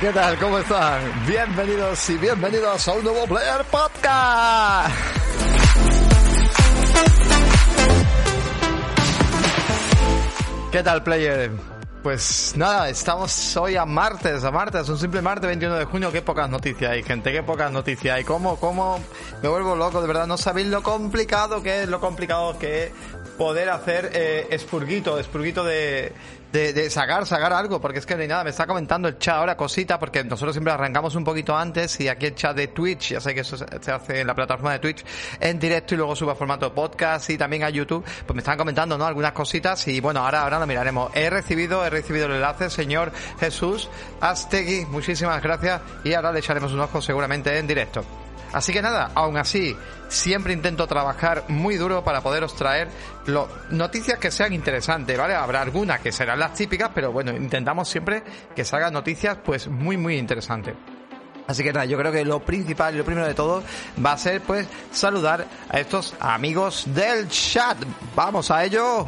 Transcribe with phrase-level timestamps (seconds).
[0.00, 0.38] ¿Qué tal?
[0.38, 1.00] ¿Cómo están?
[1.26, 4.94] Bienvenidos y bienvenidos a un nuevo Player Podcast.
[10.70, 11.50] ¿Qué tal, Player?
[12.02, 16.12] Pues nada, estamos hoy a martes, a martes, un simple martes 21 de junio.
[16.12, 18.24] Qué pocas noticias hay, gente, qué pocas noticias hay.
[18.24, 19.00] ¿Cómo, cómo
[19.42, 20.02] me vuelvo loco?
[20.02, 22.92] De verdad, no sabéis lo complicado que es, lo complicado que es
[23.36, 26.12] poder hacer eh, expurguito, expurguito de,
[26.52, 28.44] de, de sacar, sacar algo, porque es que hay nada.
[28.44, 32.08] Me está comentando el chat ahora cosita, porque nosotros siempre arrancamos un poquito antes y
[32.08, 34.78] aquí el chat de Twitch, ya sé que eso se hace en la plataforma de
[34.78, 35.04] Twitch
[35.40, 38.04] en directo y luego sube a formato podcast y también a YouTube.
[38.04, 39.06] Pues me están comentando, ¿no?
[39.06, 41.10] Algunas cositas y bueno, ahora, ahora lo miraremos.
[41.14, 43.88] He recibido, he recibido el enlace, señor Jesús
[44.20, 48.25] Astegui, muchísimas gracias y ahora le echaremos un ojo seguramente en directo.
[48.56, 49.76] Así que nada, aún así,
[50.08, 52.88] siempre intento trabajar muy duro para poderos traer
[53.68, 55.34] noticias que sean interesantes, ¿vale?
[55.34, 58.22] Habrá algunas que serán las típicas, pero bueno, intentamos siempre
[58.54, 60.74] que salgan noticias pues muy muy interesantes.
[61.46, 63.62] Así que nada, yo creo que lo principal y lo primero de todo
[64.02, 67.76] va a ser pues saludar a estos amigos del chat.
[68.14, 69.06] Vamos a ello.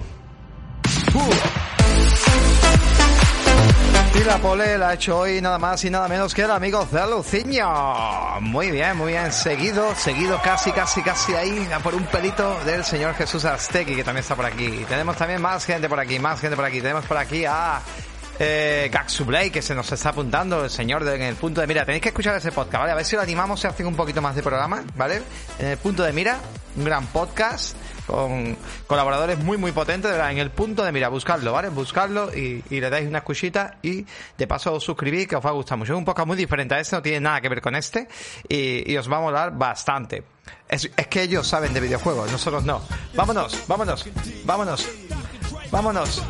[4.14, 6.84] Y la pole la ha hecho hoy nada más y nada menos que el amigo
[6.86, 8.40] Celuciño.
[8.40, 9.32] Muy bien, muy bien.
[9.32, 14.22] Seguido, seguido casi, casi, casi ahí por un pelito del señor Jesús Aztequi que también
[14.22, 14.84] está por aquí.
[14.88, 16.80] Tenemos también más gente por aquí, más gente por aquí.
[16.80, 17.80] Tenemos por aquí a
[18.38, 21.84] eh, Gaxublay que se nos está apuntando, el señor en el punto de mira.
[21.84, 22.92] Tenéis que escuchar ese podcast, ¿vale?
[22.92, 25.22] A ver si lo animamos y hacen un poquito más de programa, ¿vale?
[25.58, 26.38] En el punto de mira,
[26.76, 27.76] un gran podcast
[28.08, 31.68] con colaboradores muy muy potentes, verdad, en el punto de mira, buscarlo, ¿vale?
[31.68, 35.52] Buscarlo y, le dais una escuchita y de paso os suscribís que os va a
[35.52, 35.92] gustar mucho.
[35.92, 38.08] Es un podcast muy diferente a este, no tiene nada que ver con este
[38.48, 40.24] y, os va a molar bastante.
[40.66, 42.80] Es, es que ellos saben de videojuegos, nosotros no.
[43.14, 44.06] Vámonos, vámonos,
[44.44, 44.88] vámonos,
[45.70, 46.22] vámonos.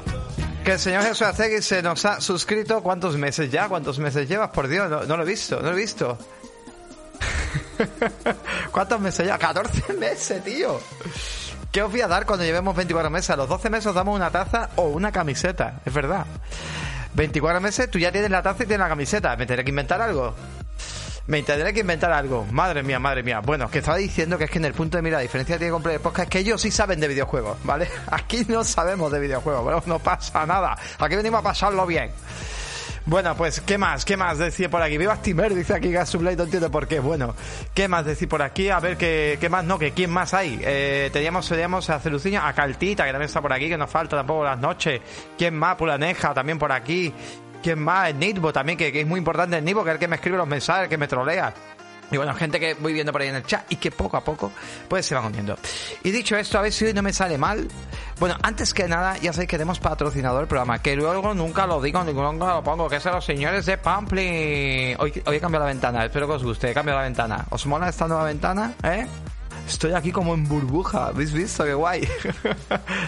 [0.64, 2.82] Que el señor Jesús Azegui se nos ha suscrito.
[2.82, 3.68] ¿Cuántos meses ya?
[3.68, 4.50] ¿Cuántos meses llevas?
[4.50, 6.18] Por Dios, no, no lo he visto, no lo he visto.
[8.72, 9.38] ¿Cuántos meses ya?
[9.38, 10.80] 14 meses, tío.
[11.72, 13.30] ¿Qué os voy a dar cuando llevemos 24 meses?
[13.30, 16.24] A los 12 meses os damos una taza o una camiseta, es verdad.
[17.14, 19.36] 24 meses, tú ya tienes la taza y tienes la camiseta.
[19.36, 20.34] ¿Me tendré que inventar algo?
[21.26, 22.46] Me tendré que inventar algo.
[22.50, 23.40] Madre mía, madre mía.
[23.40, 25.70] Bueno, que estaba diciendo que es que en el punto de mira, la diferencia tiene
[25.70, 27.86] con Play Podcast es que ellos sí saben de videojuegos, ¿vale?
[28.06, 30.74] Aquí no sabemos de videojuegos, bueno, no pasa nada.
[30.98, 32.10] Aquí venimos a pasarlo bien.
[33.08, 34.04] Bueno, pues, ¿qué más?
[34.04, 34.98] ¿Qué más decir por aquí?
[34.98, 37.00] Viva Steamer, dice aquí Gasublade, no entiendo por qué.
[37.00, 37.34] Bueno,
[37.72, 38.68] ¿qué más decir por aquí?
[38.68, 39.64] A ver, ¿qué, qué más?
[39.64, 40.60] No, que quién más hay.
[40.62, 44.14] Eh, teníamos, teníamos a Celuciña, a Caltita, que también está por aquí, que nos falta
[44.14, 45.00] tampoco las noches.
[45.38, 45.76] ¿Quién más?
[45.76, 47.10] Pulaneja, también por aquí.
[47.62, 48.10] ¿Quién más?
[48.10, 50.36] El también, que, que es muy importante el Nitbo, que es el que me escribe
[50.36, 51.54] los mensajes, el que me trolea.
[52.10, 54.24] Y bueno, gente que voy viendo por ahí en el chat y que poco a
[54.24, 54.50] poco
[54.88, 55.56] pues se van uniendo.
[56.02, 57.68] Y dicho esto, a ver si hoy no me sale mal.
[58.18, 61.80] Bueno, antes que nada, ya sabéis que tenemos patrocinador del programa, que luego nunca lo
[61.80, 64.96] digo, nunca lo pongo, que son los señores de Pampling.
[64.98, 67.46] Hoy, hoy he cambiado la ventana, espero que os guste, he cambiado la ventana.
[67.50, 68.74] ¿Os mola esta nueva ventana?
[68.82, 69.06] ¿Eh?
[69.68, 71.62] Estoy aquí como en burbuja, ¿habéis visto?
[71.62, 72.00] Qué guay.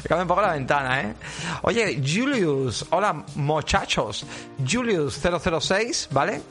[0.07, 1.15] Cambia un poco la ventana, ¿eh?
[1.63, 4.27] Oye, Julius, hola muchachos.
[4.63, 6.43] Julius006, ¿vale?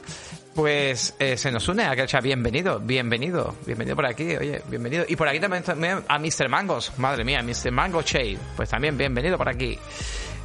[0.54, 2.22] Pues eh, se nos une a aquel chat.
[2.22, 5.04] Bienvenido, bienvenido, bienvenido por aquí, oye, bienvenido.
[5.08, 5.62] Y por aquí también,
[6.08, 6.48] a Mr.
[6.48, 7.70] Mangos, madre mía, Mr.
[7.70, 8.38] Mango Shade.
[8.56, 9.78] Pues también bienvenido por aquí.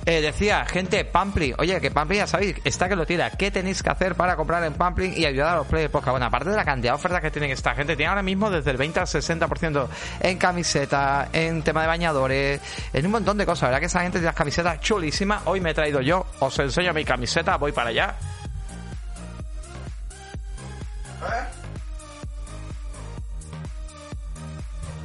[0.05, 1.55] Eh, decía, gente, Pampling.
[1.57, 3.31] Oye, que Pampling ya sabéis, está que lo tira.
[3.31, 6.11] ¿Qué tenéis que hacer para comprar en Pampling y ayudar a los players podcast?
[6.11, 8.69] Bueno, aparte de la cantidad de ofertas que tienen esta gente, tiene ahora mismo desde
[8.69, 9.87] el 20 al 60%
[10.19, 12.61] en camiseta, en tema de bañadores,
[12.93, 13.63] en un montón de cosas.
[13.63, 15.41] La verdad que esa gente tiene las camisetas chulísimas.
[15.45, 18.15] Hoy me he traído yo, os enseño mi camiseta, voy para allá.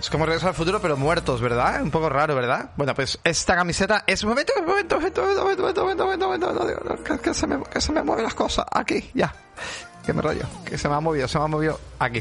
[0.00, 1.82] Es como regreso al futuro, pero muertos, ¿verdad?
[1.82, 2.70] Un poco raro, ¿verdad?
[2.74, 4.22] Bueno, pues esta camiseta es...
[4.22, 8.02] Un momento, un momento, un momento, momento, momento, momento, momento, momento, que, que se me
[8.02, 8.64] mueven las cosas.
[8.72, 9.34] Aquí, ya.
[10.10, 12.20] Que me rollo, que se me ha movido, se me ha movido aquí.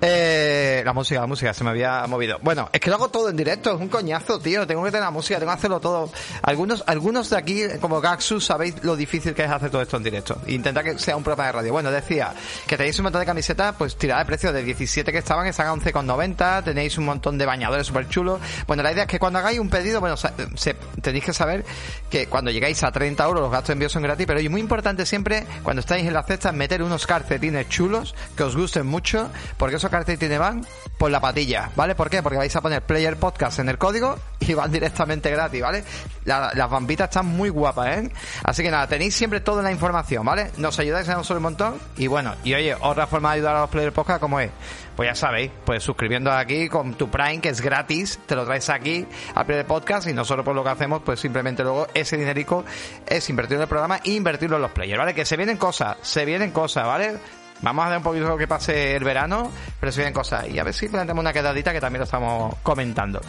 [0.00, 2.38] Eh, la música, la música, se me había movido.
[2.42, 4.66] Bueno, es que lo hago todo en directo, es un coñazo, tío.
[4.66, 6.10] Tengo que tener la música, tengo que hacerlo todo.
[6.42, 10.02] Algunos, algunos de aquí, como Gaxus, sabéis lo difícil que es hacer todo esto en
[10.02, 10.36] directo.
[10.48, 11.72] Intenta que sea un programa de radio.
[11.72, 12.34] Bueno, decía
[12.66, 15.68] que tenéis un montón de camisetas, pues tirada de precio de 17 que estaban, están
[15.68, 16.64] a 11,90.
[16.64, 18.40] Tenéis un montón de bañadores súper chulos.
[18.66, 21.64] Bueno, la idea es que cuando hagáis un pedido, bueno, se, tenéis que saber
[22.10, 24.60] que cuando llegáis a 30 euros los gastos de envío son gratis, pero es muy
[24.60, 29.30] importante siempre, cuando estáis en la cesta, meter unos calcetines chulos que os gusten mucho,
[29.56, 30.66] porque esos calcetines van
[30.98, 31.94] por la patilla, ¿vale?
[31.94, 32.22] ¿Por qué?
[32.22, 35.84] Porque vais a poner Player Podcast en el código y van directamente gratis, ¿vale?
[36.24, 38.10] las bambitas están muy guapas, ¿eh?
[38.42, 40.50] Así que nada, tenéis siempre toda la información, ¿vale?
[40.56, 43.60] Nos ayudáis a nosotros un montón y bueno, y oye, otra forma de ayudar a
[43.60, 44.50] los Player Podcast, ¿cómo es?
[44.96, 48.70] Pues ya sabéis, pues suscribiendo aquí con tu Prime, que es gratis, te lo traes
[48.70, 52.64] aquí al Player Podcast y nosotros pues lo que hacemos, pues simplemente luego ese dinerico
[53.06, 55.14] es invertirlo en el programa e invertirlo en los players, ¿vale?
[55.14, 57.16] Que se vienen cosas, se vienen cosas, ¿vale?
[57.62, 59.50] Vamos a ver un poquito que pase el verano,
[59.80, 60.48] pero se vienen cosas.
[60.48, 63.20] Y a ver si planteamos una quedadita que también lo estamos comentando.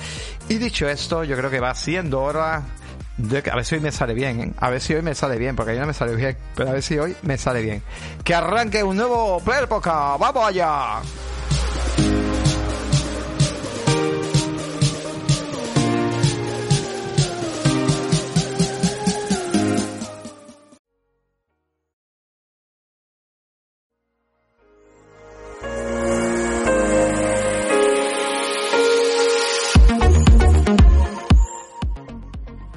[0.50, 2.64] Y dicho esto, yo creo que va siendo hora
[3.18, 4.52] de que a ver si hoy me sale bien, ¿eh?
[4.60, 6.74] A ver si hoy me sale bien, porque ayer no me sale bien, pero a
[6.74, 7.82] ver si hoy me sale bien.
[8.24, 10.20] Que arranque un nuevo Player Podcast.
[10.20, 11.02] ¡Vamos allá!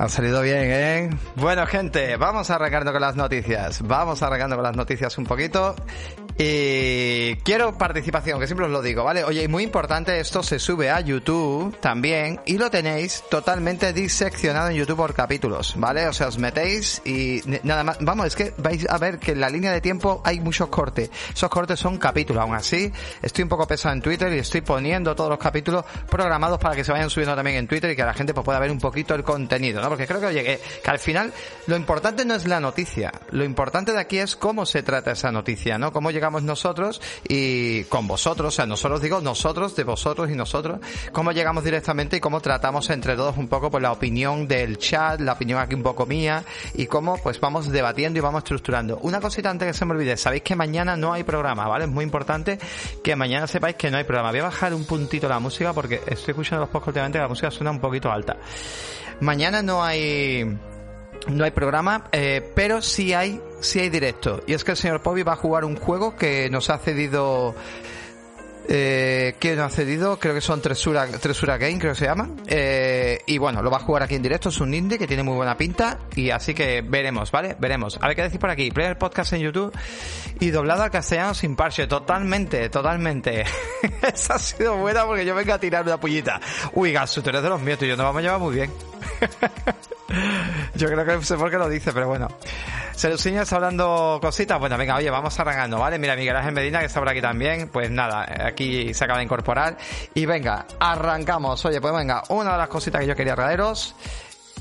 [0.09, 1.11] Salido bien, ¿eh?
[1.37, 3.83] Bueno, gente, vamos arrancando con las noticias.
[3.83, 5.77] Vamos arrancando con las noticias un poquito.
[6.41, 9.25] Y quiero participación, que siempre os lo digo, ¿vale?
[9.25, 14.69] Oye, y muy importante, esto se sube a YouTube también y lo tenéis totalmente diseccionado
[14.69, 16.07] en YouTube por capítulos, ¿vale?
[16.07, 17.99] O sea, os metéis y nada más.
[18.01, 21.11] Vamos, es que vais a ver que en la línea de tiempo hay muchos cortes.
[21.35, 22.93] Esos cortes son capítulos, aún así.
[23.21, 26.85] Estoy un poco pesado en Twitter y estoy poniendo todos los capítulos programados para que
[26.85, 29.17] se vayan subiendo también en Twitter y que la gente pues, pueda ver un poquito
[29.17, 29.89] el contenido, ¿no?
[29.89, 31.33] Porque creo que, oye, que, al final
[31.67, 33.11] lo importante no es la noticia.
[33.33, 35.93] Lo importante de aquí es cómo se trata esa noticia, ¿no?
[35.93, 40.79] Cómo nosotros y con vosotros, o sea, nosotros digo nosotros, de vosotros y nosotros,
[41.13, 45.21] cómo llegamos directamente y cómo tratamos entre todos un poco pues la opinión del chat,
[45.21, 46.45] la opinión aquí un poco mía
[46.75, 48.99] y cómo pues vamos debatiendo y vamos estructurando.
[49.03, 51.85] Una cosita antes que se me olvide, sabéis que mañana no hay programa, ¿vale?
[51.85, 52.59] Es muy importante
[53.03, 54.31] que mañana sepáis que no hay programa.
[54.31, 57.51] Voy a bajar un puntito la música porque estoy escuchando los podcasts últimamente la música
[57.51, 58.37] suena un poquito alta.
[59.21, 60.59] Mañana no hay
[61.27, 64.43] no hay programa, eh, pero sí hay, sí hay directo.
[64.47, 67.55] Y es que el señor Pobi va a jugar un juego que nos ha cedido
[68.71, 72.29] eh, que nos ha cedido, creo que son Tresura, Tresura Game, creo que se llama.
[72.47, 75.23] Eh, y bueno, lo va a jugar aquí en directo, es un indie que tiene
[75.23, 75.99] muy buena pinta.
[76.15, 77.57] Y así que veremos, ¿vale?
[77.59, 77.99] Veremos.
[78.03, 78.71] A ver qué decir por aquí.
[78.71, 79.73] Player Podcast en YouTube
[80.39, 81.87] y doblado al castellano sin parche.
[81.87, 83.47] Totalmente, totalmente.
[84.03, 86.39] Esa ha sido buena porque yo vengo a tirar una pullita.
[86.75, 88.71] Uy, Gasu, tú de los míos, y yo nos vamos a llevar muy bien.
[90.75, 92.29] yo creo que sé por qué lo dice, pero bueno.
[92.95, 94.59] Celuciño está hablando cositas.
[94.59, 95.99] Bueno, venga, oye, vamos arrancando, ¿vale?
[95.99, 97.69] Mira, Miguel Ángel Medina, que está por aquí también.
[97.69, 99.77] Pues nada, aquí se acaba de incorporar.
[100.15, 101.65] Y venga, arrancamos.
[101.65, 103.95] Oye, pues venga, una de las cositas que yo quería traeros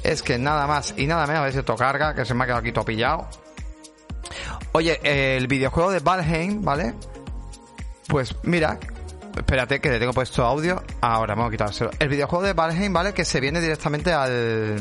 [0.03, 2.43] es que nada más y nada menos, a ver si esto carga, que se me
[2.43, 3.27] ha quedado aquí topillado.
[4.73, 6.93] Oye, el videojuego de Valheim, ¿vale?
[8.07, 8.77] Pues mira,
[9.37, 10.81] espérate que le tengo puesto audio.
[11.01, 11.91] Ahora, vamos a quitárselo.
[11.99, 13.13] El videojuego de Valheim, ¿vale?
[13.13, 14.77] Que se viene directamente al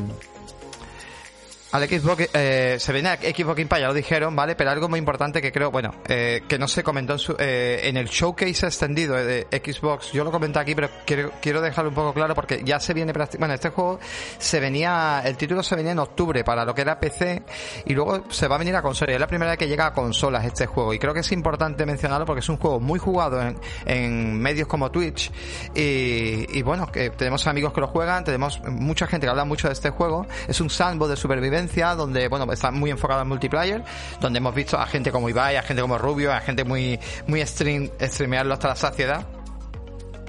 [1.77, 4.57] al Xbox, eh, se viene a Xbox Game ya lo dijeron, ¿vale?
[4.57, 7.81] Pero algo muy importante que creo, bueno, eh, que no se comentó en, su, eh,
[7.85, 11.95] en el showcase extendido de Xbox, yo lo comenté aquí, pero quiero, quiero dejarlo un
[11.95, 14.01] poco claro porque ya se viene, bueno, este juego
[14.39, 17.43] se venía, el título se venía en octubre para lo que era PC
[17.85, 19.13] y luego se va a venir a consola.
[19.13, 21.85] Es la primera vez que llega a consolas este juego y creo que es importante
[21.85, 23.41] mencionarlo porque es un juego muy jugado
[23.85, 25.31] en, medios como Twitch
[25.75, 29.69] y, y bueno, que tenemos amigos que lo juegan, tenemos mucha gente que habla mucho
[29.69, 30.27] de este juego.
[30.49, 31.66] Es un sandbox de supervivencia
[31.97, 33.85] donde, bueno, está muy enfocado en multiplayer,
[34.21, 37.45] donde hemos visto a gente como Ibai, a gente como Rubio, a gente muy, muy
[37.47, 39.27] stream, streamearlo hasta la saciedad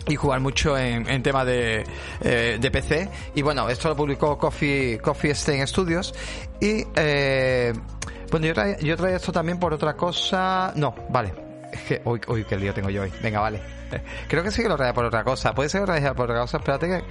[0.07, 1.83] y jugar mucho en, en tema de,
[2.21, 3.09] eh, de PC.
[3.35, 6.13] Y bueno, esto lo publicó Coffee, Coffee Stain Studios.
[6.59, 7.73] Y, eh,
[8.31, 10.71] bueno, yo traía, esto también por otra cosa.
[10.75, 11.33] No, vale.
[11.71, 13.11] Es que, uy, uy, qué lío tengo yo hoy.
[13.21, 13.61] Venga, vale.
[14.27, 15.53] Creo que sí que lo traía por otra cosa.
[15.53, 16.57] Puede ser lo traía por otra cosa.
[16.57, 17.03] Espérate que,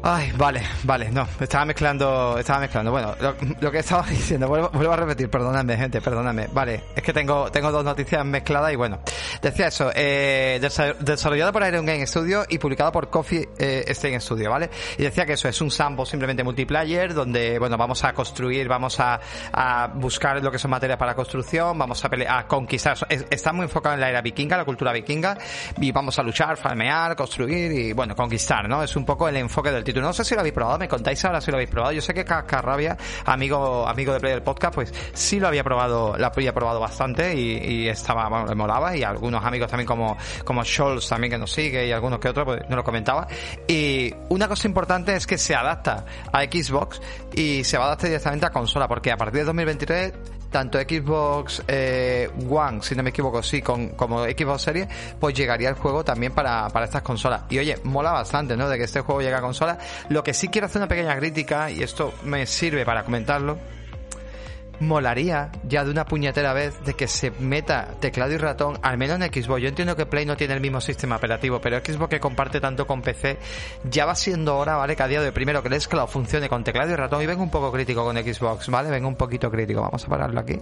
[0.00, 2.92] Ay, vale, vale, no, estaba mezclando, estaba mezclando.
[2.92, 3.16] Bueno,
[3.60, 6.46] lo, que estaba diciendo, vuelvo, a repetir, perdóname, gente, perdóname.
[6.52, 9.00] Vale, es que tengo, tengo dos noticias mezcladas y bueno.
[9.42, 10.60] Decía eso, eh,
[11.00, 14.70] desarrollado por Iron Game Studio y publicado por Coffee eh, Stain Studio, ¿vale?
[14.96, 19.00] Y decía que eso es un sandbox simplemente multiplayer, donde, bueno, vamos a construir, vamos
[19.00, 19.20] a,
[19.52, 22.96] a buscar lo que son materias para construcción, vamos a pelear, a conquistar.
[23.08, 25.36] Está muy enfocado en la era vikinga, la cultura vikinga,
[25.80, 28.84] y vamos a luchar, farmear, construir y, bueno, conquistar, ¿no?
[28.84, 31.40] Es un poco el enfoque del no sé si lo habéis probado, me contáis ahora
[31.40, 31.92] si lo habéis probado.
[31.92, 36.16] Yo sé que Cascarrabia, amigo, amigo de Play del Podcast, pues sí lo había probado,
[36.16, 40.64] lo había probado bastante y, estaba, bueno, le molaba y algunos amigos también como, como
[40.64, 43.26] Scholz también que nos sigue y algunos que otros, pues nos lo comentaba.
[43.66, 47.00] Y una cosa importante es que se adapta a Xbox
[47.34, 50.12] y se va a adaptar directamente a consola, porque a partir de 2023
[50.50, 54.88] tanto Xbox eh, One, si no me equivoco, sí, con, como Xbox Series,
[55.20, 57.42] pues llegaría el juego también para, para estas consolas.
[57.50, 58.68] Y oye, mola bastante, ¿no?
[58.68, 59.40] De que este juego llegue a
[60.08, 63.58] Lo que sí quiero hacer una pequeña crítica, y esto me sirve para comentarlo,
[64.80, 69.20] molaría ya de una puñetera vez de que se meta teclado y ratón, al menos
[69.20, 69.62] en Xbox.
[69.62, 72.86] Yo entiendo que Play no tiene el mismo sistema operativo, pero Xbox que comparte tanto
[72.86, 73.38] con PC,
[73.84, 74.96] ya va siendo hora, ¿vale?
[74.96, 77.22] Que a día de primero que el Xcloud funcione con teclado y ratón.
[77.22, 78.90] Y vengo un poco crítico con Xbox, ¿vale?
[78.90, 79.80] Vengo un poquito crítico.
[79.80, 80.58] Vamos a pararlo aquí.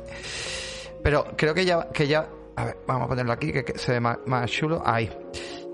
[1.02, 4.00] Pero creo que ya, que ya, a ver, vamos a ponerlo aquí, que, se ve
[4.00, 4.82] más, chulo.
[4.84, 5.10] Ahí.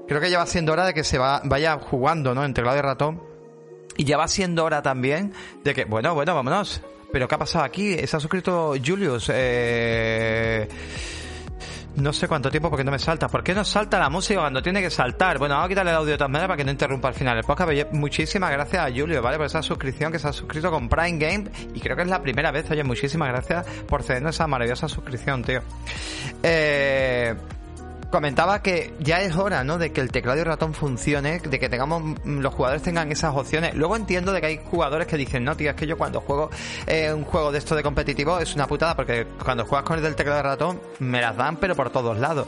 [0.08, 2.44] Creo que ya va siendo hora de que se va, vaya jugando, ¿no?
[2.44, 3.31] En teclado y ratón.
[3.96, 5.32] Y ya va siendo hora también
[5.64, 6.82] de que, bueno, bueno, vámonos.
[7.12, 7.94] Pero ¿qué ha pasado aquí?
[8.06, 9.30] Se ha suscrito Julius.
[9.32, 10.68] Eh...
[11.96, 13.28] No sé cuánto tiempo porque no me salta.
[13.28, 15.38] ¿Por qué no salta la música cuando tiene que saltar?
[15.38, 17.44] Bueno, vamos a quitarle el audio de todas para que no interrumpa al final el
[17.44, 17.92] podcast.
[17.92, 19.36] muchísimas gracias a Julio, ¿vale?
[19.36, 21.50] Por esa suscripción que se ha suscrito con Prime Game.
[21.74, 22.70] Y creo que es la primera vez.
[22.70, 25.60] Oye, muchísimas gracias por cedernos esa maravillosa suscripción, tío.
[26.42, 27.34] Eh
[28.12, 29.78] comentaba que ya es hora, ¿no?
[29.78, 33.34] De que el teclado y ratón funcione, de que tengamos mm, los jugadores tengan esas
[33.34, 33.74] opciones.
[33.74, 36.50] Luego entiendo de que hay jugadores que dicen, no, tío, es que yo cuando juego
[36.86, 40.04] eh, un juego de esto de competitivo es una putada porque cuando juegas con el
[40.04, 42.46] del teclado y ratón me las dan pero por todos lados.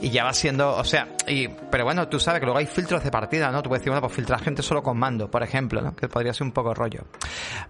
[0.00, 3.04] Y ya va siendo, o sea, y pero bueno, tú sabes que luego hay filtros
[3.04, 3.62] de partida, ¿no?
[3.62, 5.94] Tú puedes decir, bueno, pues filtrar gente solo con mando, por ejemplo, ¿no?
[5.94, 7.04] Que podría ser un poco rollo.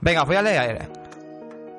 [0.00, 1.11] Venga, os voy a leer.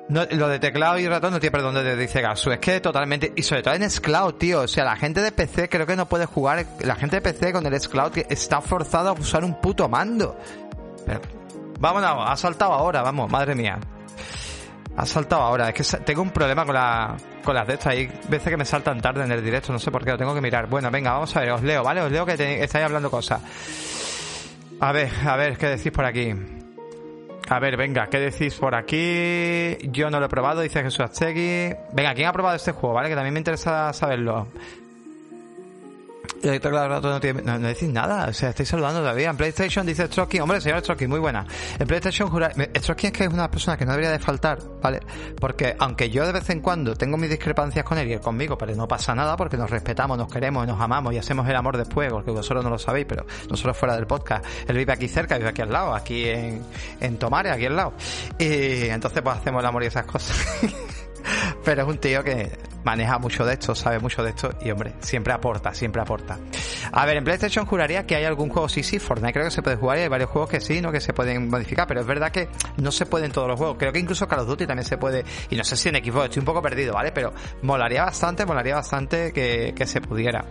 [0.08, 2.52] No, lo de teclado y ratón no tiene perdón de dice Gasu.
[2.52, 3.32] Es que totalmente.
[3.36, 4.62] Y sobre todo en Scloud, tío.
[4.62, 6.66] O sea, la gente de PC creo que no puede jugar.
[6.80, 10.38] La gente de PC con el Scloud está forzada a usar un puto mando.
[11.06, 11.20] Pero,
[11.80, 13.78] vámonos, ha saltado ahora, vamos, madre mía.
[14.96, 15.70] Ha saltado ahora.
[15.70, 17.94] Es que tengo un problema con, la, con las de estas.
[17.94, 20.34] Hay veces que me saltan tarde en el directo, no sé por qué, lo tengo
[20.34, 20.66] que mirar.
[20.66, 22.02] Bueno, venga, vamos a ver, os leo, ¿vale?
[22.02, 23.40] Os leo que estáis hablando cosas.
[24.80, 26.34] A ver, a ver, ¿qué decís por aquí?
[27.48, 29.76] A ver, venga, ¿qué decís por aquí?
[29.90, 31.74] Yo no lo he probado, dice Jesús Aztegui.
[31.92, 33.10] Venga, ¿quién ha probado este juego, vale?
[33.10, 34.48] Que también me interesa saberlo.
[36.44, 39.30] No, no, decís nada, o sea, estáis saludando todavía.
[39.30, 41.46] En PlayStation dice Stroking, hombre, señor Stroking, muy buena.
[41.78, 42.28] En PlayStation,
[42.78, 45.00] Stroking es que es una persona que no debería de faltar, ¿vale?
[45.40, 48.58] Porque aunque yo de vez en cuando tengo mis discrepancias con él y él conmigo,
[48.58, 51.76] pero no pasa nada porque nos respetamos, nos queremos, nos amamos y hacemos el amor
[51.76, 54.44] después, porque vosotros no lo sabéis, pero nosotros fuera del podcast.
[54.68, 56.62] Él vive aquí cerca, vive aquí al lado, aquí en,
[57.00, 57.94] en Tomare, aquí al lado.
[58.38, 60.36] Y entonces pues hacemos el amor y esas cosas.
[61.64, 62.50] pero es un tío que
[62.84, 66.38] maneja mucho de esto, sabe mucho de esto y, hombre, siempre aporta, siempre aporta.
[66.92, 69.62] A ver, en PlayStation juraría que hay algún juego, sí, sí, Fortnite creo que se
[69.62, 70.92] puede jugar y hay varios juegos que sí, ¿no?
[70.92, 73.76] Que se pueden modificar, pero es verdad que no se puede en todos los juegos.
[73.78, 76.26] Creo que incluso Call of Duty también se puede, y no sé si en Xbox,
[76.26, 77.12] estoy un poco perdido, ¿vale?
[77.12, 80.44] Pero molaría bastante, molaría bastante que, que se pudiera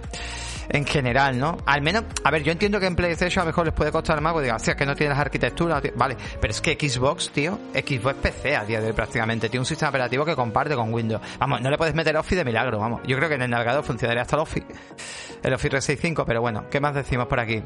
[0.69, 1.57] en general, ¿no?
[1.65, 4.21] Al menos, a ver, yo entiendo que en PlayStation a lo mejor les puede costar
[4.21, 8.15] más, porque digan, es que no tienes arquitectura, vale, pero es que Xbox, tío, Xbox
[8.15, 11.21] PC a día de hoy prácticamente, tiene un sistema operativo que comparte con Windows.
[11.39, 13.01] Vamos, no le puedes meter Office de milagro, vamos.
[13.05, 14.67] Yo creo que en el navegador funcionaría hasta el Office,
[15.43, 17.63] el Office 365, pero bueno, ¿qué más decimos por aquí?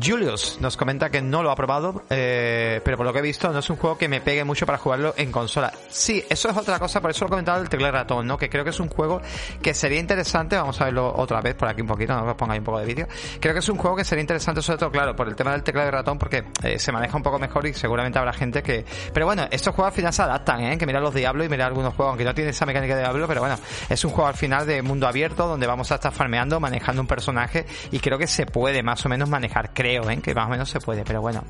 [0.00, 3.52] Julius nos comenta que no lo ha probado, eh, pero por lo que he visto
[3.52, 5.72] no es un juego que me pegue mucho para jugarlo en consola.
[5.88, 8.38] Sí, eso es otra cosa, por eso lo he comentado el teclado ratón, ¿no?
[8.38, 9.20] Que creo que es un juego
[9.60, 12.60] que sería interesante, vamos a verlo otra vez por aquí un poquito, no os pongáis
[12.60, 13.06] un poco de vídeo.
[13.38, 15.62] Creo que es un juego que sería interesante sobre todo, claro, por el tema del
[15.62, 18.86] teclado de ratón, porque eh, se maneja un poco mejor y seguramente habrá gente que...
[19.12, 20.78] Pero bueno, estos juegos al final se adaptan, ¿eh?
[20.78, 23.28] Que mira los Diablos y mira algunos juegos, aunque no tiene esa mecánica de Diablo,
[23.28, 23.56] pero bueno,
[23.88, 27.08] es un juego al final de mundo abierto donde vamos a estar farmeando, manejando un
[27.08, 30.20] personaje y creo que se puede más o menos manejar, creo, ¿eh?
[30.22, 31.42] Que más o menos no se puede, pero bueno.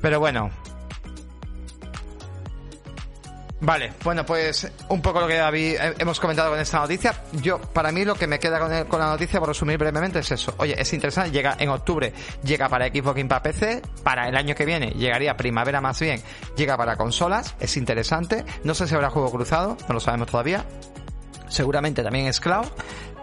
[0.00, 0.50] Pero bueno.
[3.58, 7.14] Vale, bueno, pues un poco lo que eh, hemos comentado con esta noticia.
[7.32, 10.30] Yo, para mí, lo que me queda con, con, la noticia, por resumir brevemente, es
[10.30, 10.54] eso.
[10.58, 14.54] Oye, es interesante, llega en octubre, llega para Xbox y para PC, para el año
[14.54, 16.22] que viene llegaría primavera más bien,
[16.56, 18.44] llega para consolas, es interesante.
[18.62, 20.64] No sé si habrá juego cruzado, no lo sabemos todavía.
[21.48, 22.66] Seguramente también es cloud,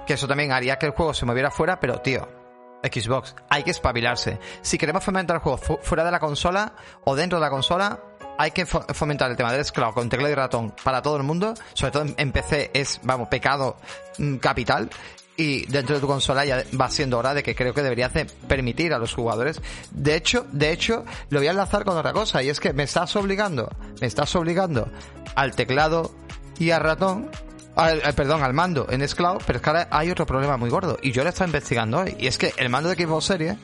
[0.07, 2.42] que eso también haría que el juego se moviera fuera, pero tío,
[2.83, 3.35] Xbox.
[3.49, 4.39] Hay que espabilarse.
[4.61, 6.73] Si queremos fomentar juegos fuera de la consola
[7.05, 7.99] o dentro de la consola,
[8.37, 11.53] hay que fomentar el tema del Xcloud con teclado y ratón para todo el mundo.
[11.73, 13.77] Sobre todo en PC es, vamos, pecado
[14.17, 14.89] mm, capital
[15.35, 18.11] y dentro de tu consola ya va siendo hora de que creo que deberías
[18.47, 19.61] permitir a los jugadores.
[19.91, 22.83] De hecho, de hecho, lo voy a enlazar con otra cosa y es que me
[22.83, 24.89] estás obligando, me estás obligando
[25.35, 26.13] al teclado
[26.59, 27.29] y al ratón,
[27.75, 30.97] al, perdón, al mando en Xcloud, pero es que ahora hay otro problema muy gordo
[31.01, 33.57] y yo lo estado investigando hoy y es que el mando de Xbox Series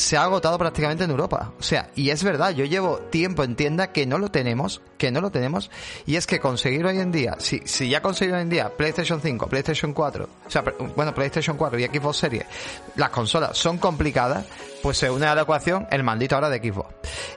[0.00, 1.52] se ha agotado prácticamente en Europa.
[1.58, 5.10] O sea, y es verdad, yo llevo tiempo en tienda que no lo tenemos, que
[5.10, 5.70] no lo tenemos,
[6.06, 9.20] y es que conseguir hoy en día, si, si ya conseguir hoy en día PlayStation
[9.20, 10.64] 5, PlayStation 4, o sea,
[10.96, 12.46] bueno, PlayStation 4 y Xbox Series,
[12.96, 14.46] las consolas son complicadas,
[14.82, 16.88] pues se une a la ecuación el maldito ahora de Xbox.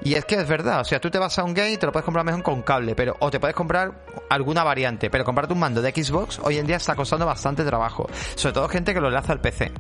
[0.02, 1.86] Y es que es verdad, o sea, tú te vas a un game y te
[1.86, 5.54] lo puedes comprar mejor con cable, pero o te puedes comprar alguna variante, pero comprarte
[5.54, 9.02] un mando de Xbox hoy en día está costando bastante trabajo, sobre todo gente que
[9.02, 9.72] lo enlaza al PC.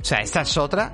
[0.00, 0.92] O sea, esta es otra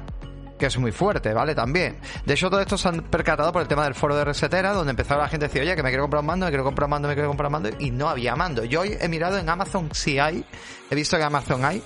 [0.60, 1.54] que es muy fuerte, ¿vale?
[1.54, 1.98] También.
[2.24, 4.90] De hecho, todo esto se han percatado por el tema del foro de resetera, donde
[4.90, 6.86] empezaba la gente a decir, oye, que me quiero comprar un mando, me quiero comprar
[6.86, 8.64] un mando, me quiero comprar un mando, y no había mando.
[8.64, 10.44] Yo hoy he mirado en Amazon si hay,
[10.90, 11.82] he visto que Amazon hay,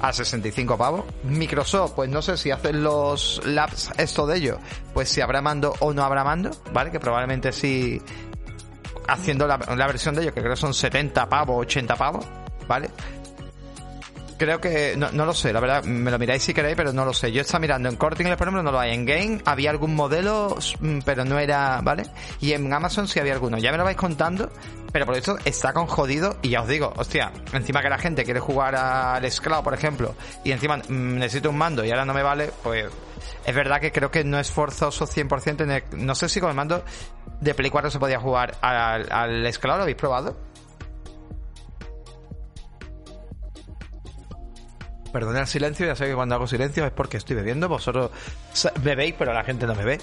[0.00, 1.04] a 65 pavos.
[1.24, 4.58] Microsoft, pues no sé si hacen los labs esto de ello,
[4.94, 6.90] pues si habrá mando o no habrá mando, ¿vale?
[6.90, 8.00] Que probablemente sí
[9.08, 12.26] haciendo la, la versión de ellos, que creo son 70 pavos, 80 pavos,
[12.66, 12.90] ¿vale?
[14.36, 17.04] Creo que, no, no, lo sé, la verdad, me lo miráis si queréis, pero no
[17.04, 17.32] lo sé.
[17.32, 18.94] Yo estaba mirando en Corting, por ejemplo, no lo hay.
[18.94, 22.04] En Game había algún modelo, mm, pero no era, ¿vale?
[22.40, 23.58] Y en Amazon sí había alguno.
[23.58, 24.50] Ya me lo vais contando,
[24.92, 28.24] pero por esto está con jodido y ya os digo, hostia, encima que la gente
[28.24, 30.14] quiere jugar al esclavo, por ejemplo,
[30.44, 32.86] y encima mm, necesito un mando y ahora no me vale, pues
[33.44, 36.56] es verdad que creo que no es forzoso 100% tener, no sé si con el
[36.56, 36.82] mando
[37.40, 40.36] de Play 4 se podía jugar al, al esclavo, ¿lo habéis probado?
[45.16, 47.70] Perdonad el silencio, ya sé que cuando hago silencio es porque estoy bebiendo.
[47.70, 48.10] Vosotros
[48.82, 49.98] bebéis, pero la gente no me ve.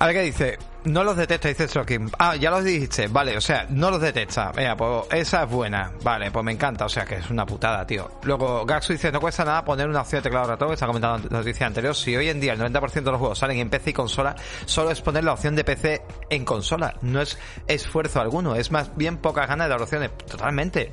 [0.00, 0.58] A ver qué dice.
[0.82, 2.10] No los detecta, dice Stroking.
[2.18, 3.06] Ah, ya los dijiste.
[3.06, 4.50] Vale, o sea, no los detecta.
[4.50, 5.92] Venga, pues esa es buena.
[6.02, 6.86] Vale, pues me encanta.
[6.86, 8.10] O sea, que es una putada, tío.
[8.24, 11.18] Luego, Gaxu dice, no cuesta nada poner una opción de teclado ratón, que está comentando
[11.18, 11.94] en la noticia anterior.
[11.94, 14.34] Si hoy en día el 90% de los juegos salen en PC y consola,
[14.64, 16.96] solo es poner la opción de PC en consola.
[17.02, 18.56] No es esfuerzo alguno.
[18.56, 20.10] Es más bien pocas ganas de dar opciones.
[20.28, 20.90] Totalmente.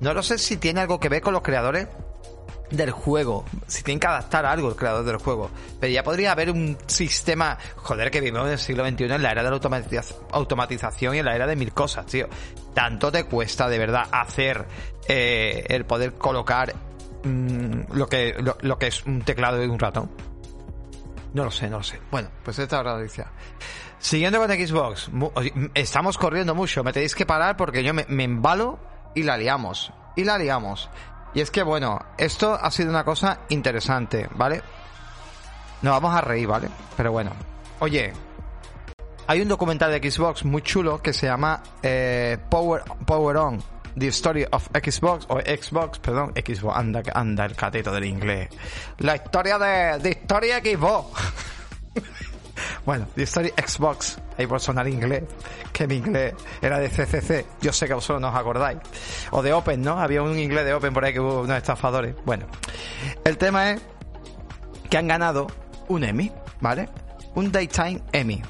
[0.00, 1.88] No lo sé si tiene algo que ver con los creadores
[2.70, 6.50] del juego, si tienen que adaptar algo el creador del juego, pero ya podría haber
[6.50, 11.14] un sistema, joder, que vivimos en el siglo XXI, en la era de la automatización
[11.14, 12.28] y en la era de mil cosas, tío.
[12.72, 14.66] Tanto te cuesta de verdad hacer
[15.06, 16.74] eh, el poder colocar
[17.22, 20.10] mm, lo, que, lo, que es un teclado y un ratón.
[21.34, 22.00] No lo sé, no lo sé.
[22.10, 23.26] Bueno, pues esta es la noticia.
[23.98, 25.10] Siguiendo con Xbox,
[25.74, 28.78] estamos corriendo mucho, me tenéis que parar porque yo me, me embalo
[29.14, 29.92] y la liamos.
[30.16, 30.88] Y la liamos.
[31.34, 34.62] Y es que bueno, esto ha sido una cosa interesante, ¿vale?
[35.82, 36.68] Nos vamos a reír, ¿vale?
[36.96, 37.32] Pero bueno.
[37.80, 38.12] Oye,
[39.26, 43.74] hay un documental de Xbox muy chulo que se llama eh, Power, Power On.
[43.96, 48.48] The Story of Xbox, o Xbox, perdón, Xbox, anda, anda el cateto del inglés.
[48.98, 51.22] La historia de, de historia Xbox.
[52.84, 55.24] Bueno, The Story Xbox, ahí por sonar inglés,
[55.72, 58.78] que mi inglés era de CCC, yo sé que vosotros no os acordáis.
[59.30, 59.98] O de Open, ¿no?
[59.98, 62.14] Había un inglés de Open por ahí que hubo unos estafadores.
[62.24, 62.46] Bueno,
[63.24, 63.82] el tema es
[64.88, 65.46] que han ganado
[65.88, 66.88] un Emmy, ¿vale?
[67.34, 68.42] Un Daytime Emmy.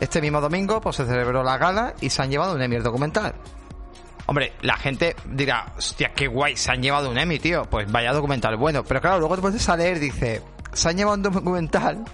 [0.00, 2.82] Este mismo domingo, pues se celebró la gala y se han llevado un Emmy el
[2.82, 3.34] documental.
[4.26, 7.62] Hombre, la gente dirá, hostia, qué guay, se han llevado un Emmy, tío.
[7.62, 8.84] Pues vaya documental bueno.
[8.84, 12.04] Pero claro, luego te puedes a leer, dice, se han llevado un documental,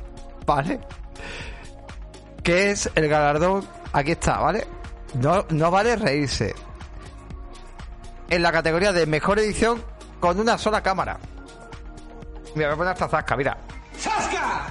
[0.47, 0.81] ¿vale?
[2.43, 3.67] ¿Qué es el galardón?
[3.93, 4.67] Aquí está, ¿vale?
[5.15, 6.55] No, no vale reírse.
[8.29, 9.83] En la categoría de mejor edición
[10.21, 11.19] con una sola cámara.
[12.55, 13.57] Mira, voy a poner esta zasca, mira.
[13.97, 14.67] ¡Zasca!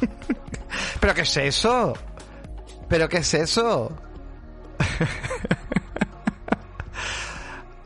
[1.00, 1.94] ¿Pero qué es eso?
[2.88, 3.92] ¿Pero qué es eso?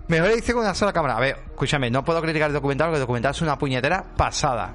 [0.08, 1.16] Mejor edición con una sola cámara.
[1.16, 4.74] A ver, escúchame, no puedo criticar el documental porque el documental es una puñetera pasada.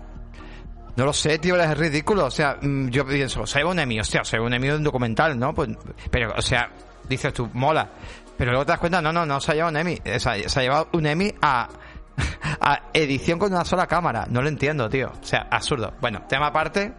[0.96, 2.26] No lo sé, tío, es ridículo.
[2.26, 5.38] O sea, mm, yo pienso, se un Emmy, hostia, se un Emmy de un documental,
[5.38, 5.54] ¿no?
[5.54, 5.70] Pues,
[6.10, 6.70] pero, o sea,
[7.08, 7.90] dices tú, mola.
[8.38, 10.02] Pero luego te das cuenta, no, no, no se ha llevado un Emmy.
[10.18, 11.70] se ha llevado un Emmy a,
[12.62, 14.26] a edición con una sola cámara.
[14.30, 15.12] No lo entiendo, tío.
[15.22, 15.94] O sea, absurdo.
[16.02, 16.94] Bueno, tema aparte.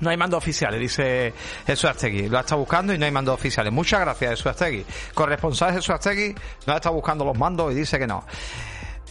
[0.00, 1.34] No hay mandos oficiales, dice
[1.66, 2.28] Jesús Astegui.
[2.28, 3.72] Lo ha estado buscando y no hay mandos oficiales.
[3.72, 4.86] Muchas gracias, Jesús Astegui.
[5.12, 5.88] Corresponsal Jesús
[6.66, 8.24] no ha estado buscando los mandos y dice que no.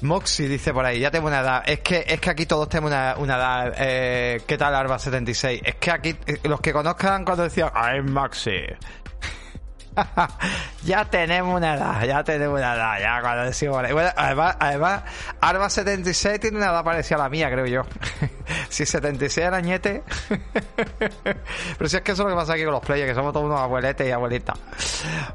[0.01, 1.63] Moxie dice por ahí, ya tengo una edad.
[1.65, 3.73] Es que, es que aquí todos tenemos una, edad.
[3.77, 5.61] Eh, ¿Qué tal Arba76?
[5.63, 8.77] Es que aquí, eh, los que conozcan cuando decían, I'm Moxie.
[10.83, 13.81] ya tenemos una edad, ya tenemos una edad, ya cuando decimos...
[13.91, 15.03] Bueno, además, además,
[15.41, 17.81] Arba 76 tiene una edad parecida a la mía, creo yo.
[18.69, 20.03] si 76 era ñete...
[21.77, 23.33] Pero si es que eso es lo que pasa aquí con los players, que somos
[23.33, 24.59] todos unos abueletes y abuelitas.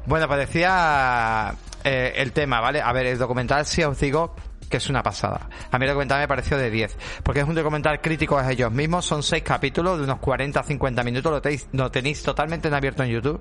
[0.05, 2.81] Bueno, pues decía eh, el tema, ¿vale?
[2.81, 4.35] A ver, el documental, si os digo
[4.73, 5.47] que es una pasada.
[5.69, 8.71] A mí el documental me pareció de 10, porque es un documental crítico a ellos
[8.71, 13.03] mismos, son 6 capítulos de unos 40-50 minutos, lo tenéis, lo tenéis totalmente en abierto
[13.03, 13.39] en YouTube.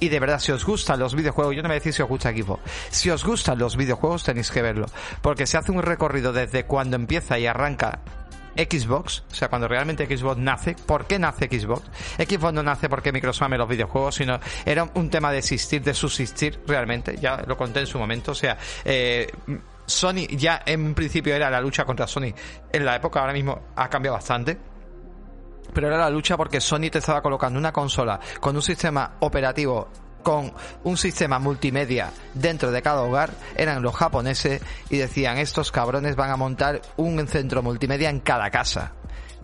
[0.00, 2.00] Y de verdad, si os gustan los videojuegos, yo no me voy a decir si
[2.00, 2.58] os gusta equipo,
[2.88, 4.86] si os gustan los videojuegos tenéis que verlo,
[5.20, 8.00] porque se hace un recorrido desde cuando empieza y arranca
[8.56, 11.82] Xbox, o sea, cuando realmente Xbox nace, ¿por qué nace Xbox?
[12.16, 15.92] Xbox no nace porque Microsoft ame los videojuegos, sino era un tema de existir, de
[15.92, 19.30] subsistir realmente, ya lo conté en su momento, o sea, eh,
[19.92, 22.32] Sony ya en principio era la lucha contra Sony.
[22.72, 24.58] En la época ahora mismo ha cambiado bastante.
[25.72, 29.88] Pero era la lucha porque Sony te estaba colocando una consola con un sistema operativo
[30.22, 30.52] con
[30.84, 36.30] un sistema multimedia dentro de cada hogar eran los japoneses y decían estos cabrones van
[36.30, 38.92] a montar un centro multimedia en cada casa.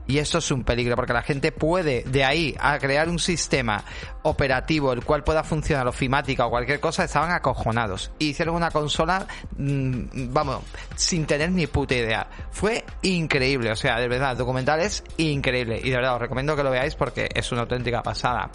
[0.08, 3.84] Y esto es un peligro porque la gente puede de ahí a crear un sistema
[4.22, 8.10] operativo el cual pueda funcionar ofimática o cualquier cosa, estaban acojonados.
[8.18, 9.26] Y hicieron una consola,
[9.58, 10.62] mm, vamos,
[10.96, 12.26] sin tener ni puta idea.
[12.50, 15.78] Fue increíble, o sea, de verdad, el documental es increíble.
[15.84, 18.50] Y de verdad os recomiendo que lo veáis porque es una auténtica pasada.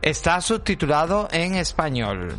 [0.00, 2.34] Está subtitulado en español.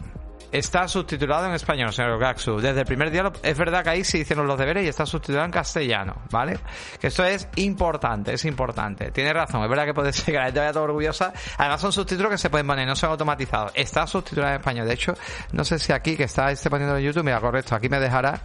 [0.52, 2.60] Está subtitulado en español, señor Gaxu.
[2.60, 5.46] Desde el primer día es verdad que ahí se hicieron los deberes y está subtitulado
[5.46, 6.60] en castellano, ¿vale?
[7.00, 9.12] Que esto es importante, es importante.
[9.12, 11.32] Tiene razón, es verdad que puede ser que la gente vaya todo orgullosa.
[11.58, 13.72] Además son subtítulos que se pueden poner, no son automatizados.
[13.76, 14.88] Está subtitulado en español.
[14.88, 15.14] De hecho,
[15.54, 18.42] no sé si aquí que está este poniendo en YouTube, mira, correcto, aquí me dejará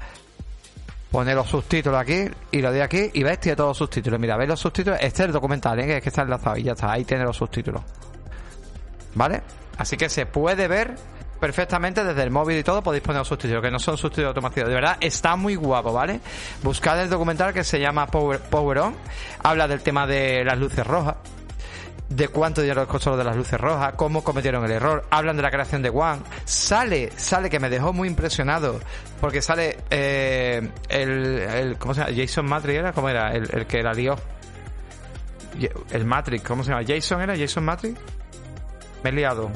[1.10, 4.20] poner los subtítulos aquí y lo de aquí y ves, tiene todos los subtítulos.
[4.20, 5.00] Mira, veis los subtítulos.
[5.00, 6.00] Este es el documental, ¿eh?
[6.00, 6.92] que está enlazado y ya está.
[6.92, 7.82] Ahí tiene los subtítulos.
[9.16, 9.42] ¿Vale?
[9.78, 10.94] Así que se puede ver
[11.40, 14.68] perfectamente desde el móvil y todo podéis poner los subtítulos, que no son subtítulos automatizados.
[14.68, 16.20] De verdad, está muy guapo, ¿vale?
[16.62, 18.94] Buscad el documental que se llama Power, On.
[19.42, 21.16] Habla del tema de las luces rojas.
[22.08, 25.42] De cuánto dinero costó lo de las luces rojas, cómo cometieron el error, hablan de
[25.42, 28.78] la creación de One, sale, sale que me dejó muy impresionado,
[29.20, 32.12] porque sale eh, el, el, ¿cómo se llama?
[32.16, 33.32] Jason Matrix era, ¿cómo era?
[33.32, 34.14] El, el que la lió.
[35.90, 36.84] El Matrix, ¿cómo se llama?
[36.86, 37.98] Jason era, Jason Matrix.
[39.02, 39.50] Me he liado.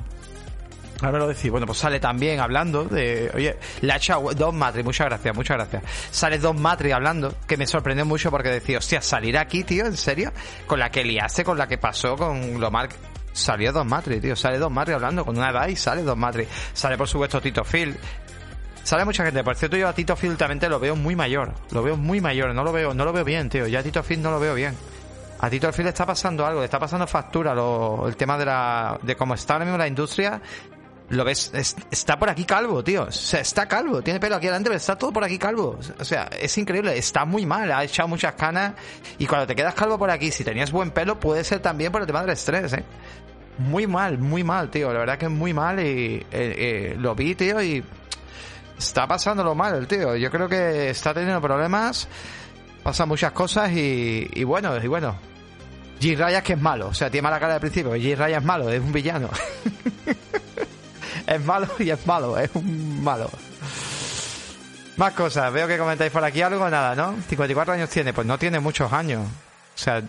[1.02, 1.50] Ahora lo decís.
[1.50, 3.30] Bueno, pues sale también hablando de.
[3.34, 4.84] Oye, la ha echado dos Matrix.
[4.84, 5.82] Muchas gracias, muchas gracias.
[6.10, 9.96] Sale dos Matrix hablando, que me sorprendió mucho porque decía, hostia, salir aquí, tío, en
[9.96, 10.32] serio,
[10.66, 12.88] con la que liaste, con la que pasó, con lo mal.
[13.32, 14.36] Salió dos Matrix, tío.
[14.36, 16.48] Sale dos Matrix hablando con una edad y sale dos Matrix.
[16.72, 17.96] Sale, por supuesto, Tito Phil.
[18.82, 19.42] Sale mucha gente.
[19.44, 21.54] Por cierto, yo a Tito Phil también lo veo muy mayor.
[21.70, 22.54] Lo veo muy mayor.
[22.54, 23.66] No lo veo, no lo veo bien, tío.
[23.66, 24.74] Ya a Tito Phil no lo veo bien.
[25.42, 28.36] A Tito al fin le está pasando algo, le está pasando factura lo, el tema
[28.36, 30.38] de la de cómo está ahora mismo la industria
[31.10, 31.50] lo ves,
[31.90, 33.02] está por aquí calvo, tío.
[33.04, 35.78] O sea, está calvo, tiene pelo aquí adelante, pero está todo por aquí calvo.
[35.98, 38.74] O sea, es increíble, está muy mal, ha echado muchas canas.
[39.18, 42.00] Y cuando te quedas calvo por aquí, si tenías buen pelo, puede ser también por
[42.00, 42.84] el tema del estrés, ¿eh?
[43.58, 44.92] Muy mal, muy mal, tío.
[44.92, 47.82] La verdad que es muy mal y eh, eh, lo vi, tío, y
[48.78, 50.14] está pasándolo mal el tío.
[50.14, 52.06] Yo creo que está teniendo problemas,
[52.84, 55.16] pasan muchas cosas y, y bueno, y bueno.
[56.00, 56.16] G.
[56.16, 57.94] Raya que es malo, o sea, tiene mala cara al principio.
[57.94, 58.16] G.
[58.16, 59.28] Raya es malo, es un villano.
[61.30, 63.30] es malo y es malo, es un malo.
[64.96, 67.14] Más cosas, veo que comentáis por aquí algo, nada, ¿no?
[67.28, 69.22] 54 años tiene, pues no tiene muchos años.
[69.22, 70.02] O sea,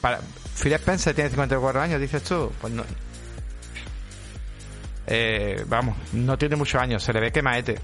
[0.00, 0.18] para,
[0.60, 2.84] Phil Spencer tiene 54 años, dices tú, pues no.
[5.06, 7.78] Eh, vamos, no tiene muchos años, se le ve que maete.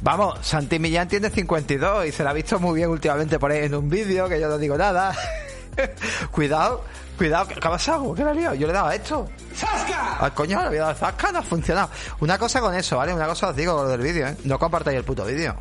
[0.00, 3.66] Vamos, Santi Millán tiene 52 y se la ha visto muy bien últimamente por ahí
[3.66, 5.14] en un vídeo, que yo no digo nada.
[6.30, 6.82] Cuidado,
[7.18, 8.14] Cuidado, ¿qué ha pasado?
[8.14, 8.54] ¿Qué le ha liado?
[8.54, 9.28] Yo le he dado a esto.
[9.60, 10.16] ¡Zasca!
[10.18, 11.90] Al coño le había dado Zasca, no ha funcionado.
[12.20, 13.12] Una cosa con eso, ¿vale?
[13.12, 14.36] Una cosa os digo con lo del vídeo, ¿eh?
[14.44, 15.54] No compartáis el puto vídeo.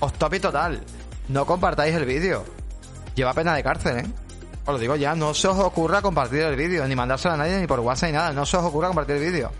[0.00, 0.80] Os topi total.
[1.28, 2.44] No compartáis el vídeo.
[3.14, 4.06] Lleva pena de cárcel, ¿eh?
[4.64, 7.60] Os lo digo ya, no se os ocurra compartir el vídeo, ni mandárselo a nadie,
[7.60, 8.32] ni por WhatsApp, ni nada.
[8.32, 9.52] No se os ocurra compartir el vídeo.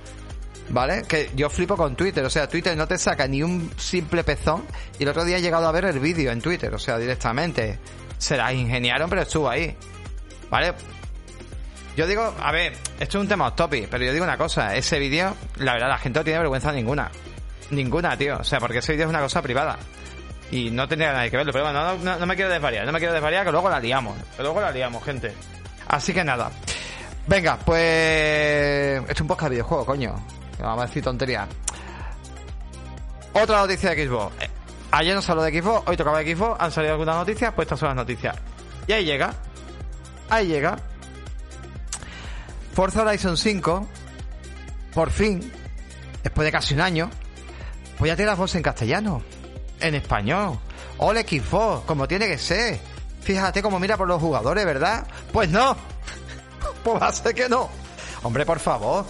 [0.71, 1.03] ¿Vale?
[1.03, 4.63] Que yo flipo con Twitter, o sea, Twitter no te saca ni un simple pezón.
[4.99, 7.79] Y el otro día he llegado a ver el vídeo en Twitter, o sea, directamente.
[8.19, 9.77] Se la ingeniaron, pero estuvo ahí.
[10.49, 10.75] ¿Vale?
[11.97, 14.99] Yo digo, a ver, esto es un tema topic, pero yo digo una cosa, ese
[14.99, 17.11] vídeo, la verdad, la gente no tiene vergüenza ninguna.
[17.71, 18.39] Ninguna, tío.
[18.39, 19.79] O sea, porque ese vídeo es una cosa privada.
[20.51, 21.53] Y no tendría nada que verlo.
[21.53, 24.17] Pero bueno, no, no, me quiero desvariar, no me quiero desvariar, que luego la liamos.
[24.37, 25.33] Que luego la liamos, gente.
[25.89, 26.51] Así que nada.
[27.27, 29.01] Venga, pues...
[29.01, 30.15] Esto es un podcast de videojuego, coño.
[30.61, 31.47] Vamos a decir tontería.
[33.33, 34.35] Otra noticia de Xbox.
[34.43, 34.51] Eh,
[34.91, 37.79] ayer nos habló de Xbox, hoy tocaba de Xbox, han salido algunas noticias, pues estas
[37.79, 38.37] son las noticias.
[38.87, 39.33] Y ahí llega.
[40.29, 40.77] Ahí llega.
[42.73, 43.89] Forza Horizon 5
[44.95, 45.53] por fin,
[46.23, 47.11] después de casi un año,
[47.99, 49.23] voy a tener las voces en castellano,
[49.81, 50.59] en español.
[50.99, 52.81] Ole Xbox, como tiene que ser.
[53.23, 55.07] Fíjate cómo mira por los jugadores, ¿verdad?
[55.33, 55.77] Pues no.
[56.85, 57.69] Pues va a ser que no.
[58.23, 59.05] Hombre, por favor.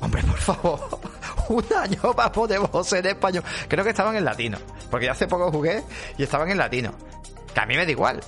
[0.00, 1.00] Hombre, por favor.
[1.48, 3.42] Un año para poner voces en español.
[3.68, 4.58] Creo que estaban en latino.
[4.90, 5.82] Porque ya hace poco jugué
[6.18, 6.92] y estaban en latino.
[7.54, 8.20] Que a mí me da igual.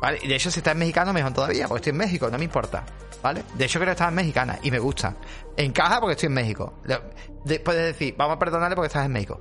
[0.00, 0.18] ¿Vale?
[0.22, 1.66] Y de hecho, si está en mexicano, mejor todavía.
[1.68, 2.84] Porque estoy en México, no me importa.
[3.22, 3.42] ¿Vale?
[3.54, 5.16] De hecho, creo que estaba en mexicana y me gusta.
[5.56, 6.74] Encaja porque estoy en México.
[7.64, 9.40] puedes decir, vamos a perdonarle porque estás en México.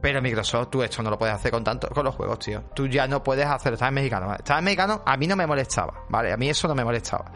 [0.00, 2.62] Pero Microsoft, tú esto no lo puedes hacer con tanto, con los juegos, tío.
[2.74, 3.74] Tú ya no puedes hacerlo.
[3.74, 4.32] Estás en mexicano.
[4.32, 6.32] Estás en mexicano, a mí no me molestaba, ¿vale?
[6.32, 7.32] A mí eso no me molestaba.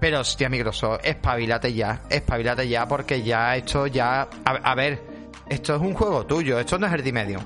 [0.00, 4.28] Pero hostia, Microsoft, espabilate ya, espabilate ya, porque ya esto ya.
[4.44, 5.02] A, ver,
[5.48, 7.42] esto es un juego tuyo, esto no es el D-Medium.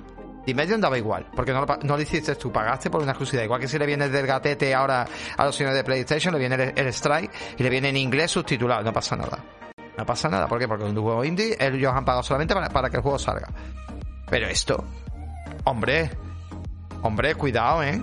[0.49, 3.45] D-Medium daba igual, porque no lo, no lo hiciste tú, pagaste por una exclusividad.
[3.45, 5.07] Igual que si le viene del gatete ahora
[5.37, 8.83] a los señores de PlayStation, le viene el, Strike y le viene en inglés subtitulado,
[8.83, 9.39] no pasa nada.
[9.97, 10.67] No pasa nada, ¿por qué?
[10.67, 13.49] Porque un juego indie, ellos han pagado solamente para, para que el juego salga.
[14.31, 14.85] Pero esto,
[15.65, 16.11] hombre,
[17.03, 18.01] hombre, cuidado, ¿eh?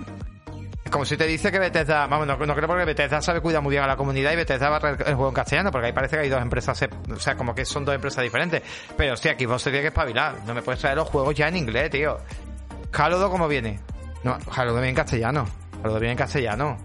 [0.90, 3.82] Como si te dice que Bethesda, vamos, no, creo porque Bethesda sabe cuidar muy bien
[3.82, 6.16] a la comunidad y Bethesda va a traer el juego en castellano, porque ahí parece
[6.16, 8.62] que hay dos empresas, o sea, como que son dos empresas diferentes.
[8.96, 10.36] Pero hostia, aquí vos se tiene que espabilar.
[10.46, 12.18] No me puedes traer los juegos ya en inglés, tío.
[12.92, 13.80] Halo 2, ¿cómo viene?
[14.22, 15.46] No, Halo 2 viene en castellano.
[15.82, 16.78] Halo 2 viene en castellano.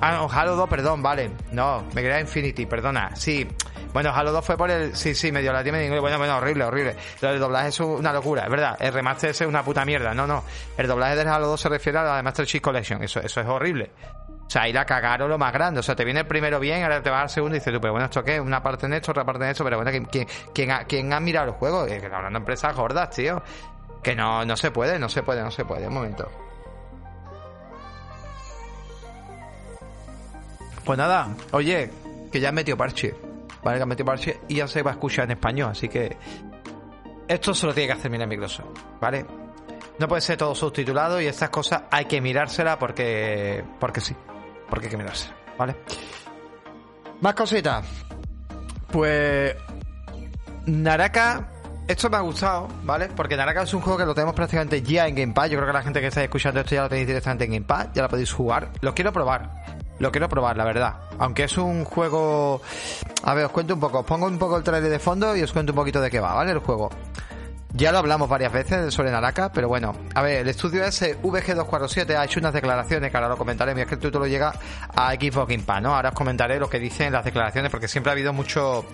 [0.00, 1.30] Ah, no, Halo 2, perdón, vale.
[1.52, 3.14] No, me queda Infinity, perdona.
[3.16, 3.46] Sí,
[3.92, 4.94] bueno, Halo 2 fue por el.
[4.94, 6.00] Sí, sí, medio latino en inglés.
[6.00, 6.96] Bueno, bueno, horrible, horrible.
[7.20, 8.76] Lo del doblaje es una locura, es verdad.
[8.78, 10.14] El remaster es una puta mierda.
[10.14, 10.44] No, no.
[10.76, 13.02] El doblaje del Halo 2 se refiere a la Master Chief Collection.
[13.02, 13.90] Eso, eso es horrible.
[14.46, 15.80] O sea, ahí la cagaron lo más grande.
[15.80, 17.80] O sea, te viene el primero bien, ahora te vas al segundo y dices tú,
[17.80, 18.40] pero bueno, ¿esto qué?
[18.40, 19.64] Una parte en esto, otra parte en esto.
[19.64, 21.86] Pero bueno, ¿quién, quién, ha, mirado los juegos?
[21.88, 23.42] Que están hablando de empresas gordas, tío.
[24.02, 25.88] Que no, no se puede, no se puede, no se puede.
[25.88, 26.30] Un momento.
[30.84, 31.90] Pues nada, oye,
[32.32, 33.29] que ya he metido parche.
[33.62, 36.16] Metido parche y ya se va a escuchar en español, así que
[37.28, 38.66] esto se lo tiene que hacer en Microsoft,
[39.00, 39.26] ¿vale?
[39.98, 44.16] No puede ser todo subtitulado y estas cosas hay que mirárselas porque, porque sí,
[44.68, 45.76] porque hay que mirárselas, ¿vale?
[47.20, 47.86] Más cositas.
[48.90, 49.54] Pues
[50.66, 51.50] Naraka
[51.90, 53.08] esto me ha gustado, ¿vale?
[53.08, 55.50] Porque Naraka es un juego que lo tenemos prácticamente ya en Game Pass.
[55.50, 57.66] Yo creo que la gente que está escuchando esto ya lo tenéis directamente en Game
[57.66, 58.70] Pass, ya lo podéis jugar.
[58.80, 59.50] Lo quiero probar.
[59.98, 61.00] Lo quiero probar, la verdad.
[61.18, 62.62] Aunque es un juego...
[63.22, 64.00] A ver, os cuento un poco.
[64.00, 66.20] Os pongo un poco el trailer de fondo y os cuento un poquito de qué
[66.20, 66.52] va, ¿vale?
[66.52, 66.90] El juego.
[67.72, 72.16] Ya lo hablamos varias veces sobre Naraka, pero bueno, a ver, el estudio ese VG247
[72.16, 74.52] ha hecho unas declaraciones que ahora lo comentaré, mi escrito lo llega
[74.96, 75.94] a Xbox Game Pass, ¿no?
[75.94, 78.84] Ahora os comentaré lo que dicen las declaraciones porque siempre ha habido mucho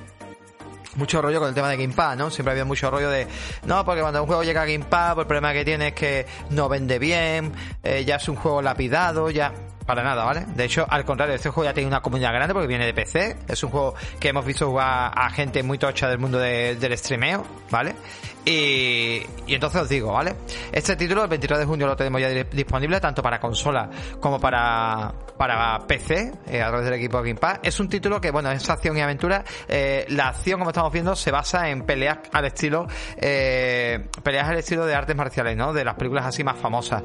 [0.97, 2.31] mucho rollo con el tema de Game Pass, ¿no?
[2.31, 3.27] Siempre ha habido mucho rollo de,
[3.65, 5.95] no, porque cuando un juego llega a Game Pass, pues el problema que tiene es
[5.95, 9.53] que no vende bien, eh, ya es un juego lapidado, ya
[9.87, 10.45] para nada, ¿vale?
[10.55, 13.37] De hecho, al contrario, este juego ya tiene una comunidad grande porque viene de PC.
[13.49, 17.47] Es un juego que hemos visto jugar a gente muy tocha del mundo del streameo,
[17.71, 17.95] ¿vale?
[18.49, 20.37] Y, entonces os digo, ¿vale?
[20.71, 25.13] Este título, el 23 de junio, lo tenemos ya disponible tanto para consola como para,
[25.37, 27.59] para PC, eh, a través del equipo Game Pass.
[27.65, 29.45] Es un título que, bueno, es acción y aventura.
[29.67, 34.59] Eh, la acción, como estamos viendo, se basa en peleas al estilo, eh, peleas al
[34.59, 35.73] estilo de artes marciales, ¿no?
[35.73, 37.03] De las películas así más famosas.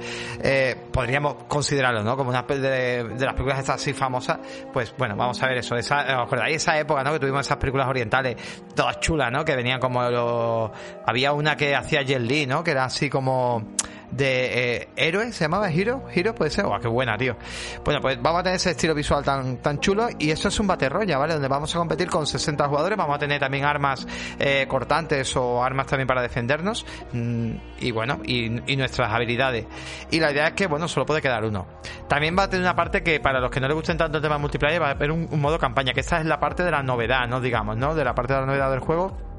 [0.93, 2.15] podríamos considerarlo, ¿no?
[2.15, 4.37] Como una de, de las películas estas así famosas.
[4.71, 5.73] Pues bueno, vamos a ver eso.
[5.73, 7.13] ¿Os acordáis esa época, ¿no?
[7.13, 8.37] Que tuvimos esas películas orientales
[8.75, 9.43] todas chulas, ¿no?
[9.43, 10.71] Que venían como los...
[11.05, 12.63] Había una que hacía Jet ¿no?
[12.63, 13.65] Que era así como
[14.11, 17.35] de eh, héroe, se llamaba Hero, Hero puede ser, oh, qué buena, tío.
[17.83, 20.67] Bueno, pues vamos a tener ese estilo visual tan, tan chulo y eso es un
[20.67, 21.33] Battle ¿vale?
[21.33, 24.05] Donde vamos a competir con 60 jugadores, vamos a tener también armas
[24.37, 28.49] eh, cortantes o armas también para defendernos mm, y bueno, y,
[28.81, 29.65] nuestras habilidades.
[30.09, 31.67] Y la idea es que, bueno, solo puede quedar uno.
[32.07, 34.23] También va a tener una parte que para los que no les gusten tanto el
[34.23, 36.71] tema multiplayer va a haber un, un modo campaña, que esta es la parte de
[36.71, 37.39] la novedad, ¿no?
[37.39, 37.93] Digamos, ¿no?
[37.93, 39.30] De la parte de la novedad del juego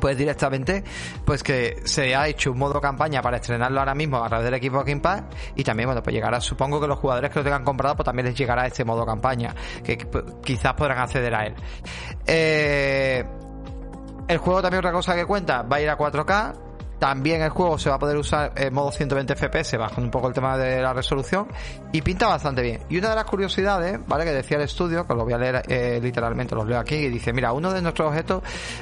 [0.00, 0.84] pues directamente
[1.24, 4.54] pues que se ha hecho un modo campaña para estrenarlo ahora mismo a través del
[4.54, 5.22] equipo Game Pass
[5.54, 8.26] y también bueno pues llegará supongo que los jugadores que lo tengan comprado pues también
[8.26, 9.98] les llegará este modo campaña que,
[10.42, 11.54] quizás podrán acceder a él.
[12.26, 13.24] Eh,
[14.28, 16.67] el juego también otra cosa que cuenta va a ir a 4K
[16.98, 20.28] también el juego se va a poder usar en modo 120 FPS, bajando un poco
[20.28, 21.48] el tema de la resolución,
[21.92, 22.80] y pinta bastante bien.
[22.88, 24.24] Y una de las curiosidades, ¿vale?
[24.24, 27.08] Que decía el estudio, que lo voy a leer eh, literalmente, los leo aquí, y
[27.08, 28.12] dice, mira, uno de nuestros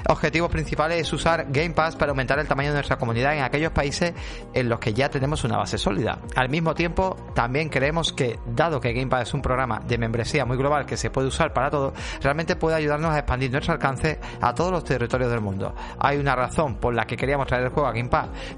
[0.08, 3.72] objetivos principales es usar Game Pass para aumentar el tamaño de nuestra comunidad en aquellos
[3.72, 4.14] países
[4.54, 6.18] en los que ya tenemos una base sólida.
[6.34, 10.44] Al mismo tiempo, también creemos que, dado que Game Pass es un programa de membresía
[10.44, 14.18] muy global que se puede usar para todo, realmente puede ayudarnos a expandir nuestro alcance
[14.40, 15.74] a todos los territorios del mundo.
[15.98, 18.05] Hay una razón por la que queríamos traer el juego a Game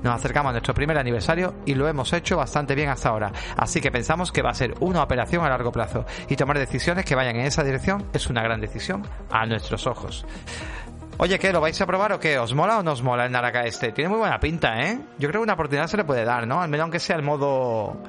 [0.02, 3.32] nos acercamos a nuestro primer aniversario y lo hemos hecho bastante bien hasta ahora.
[3.56, 7.04] Así que pensamos que va a ser una operación a largo plazo y tomar decisiones
[7.04, 10.26] que vayan en esa dirección es una gran decisión a nuestros ojos.
[11.20, 11.52] Oye, ¿qué?
[11.52, 12.38] ¿Lo vais a probar o qué?
[12.38, 13.90] ¿Os mola o no os mola el Naraka este?
[13.90, 15.00] Tiene muy buena pinta, ¿eh?
[15.18, 16.60] Yo creo que una oportunidad se le puede dar, ¿no?
[16.60, 18.00] Al menos aunque sea el modo...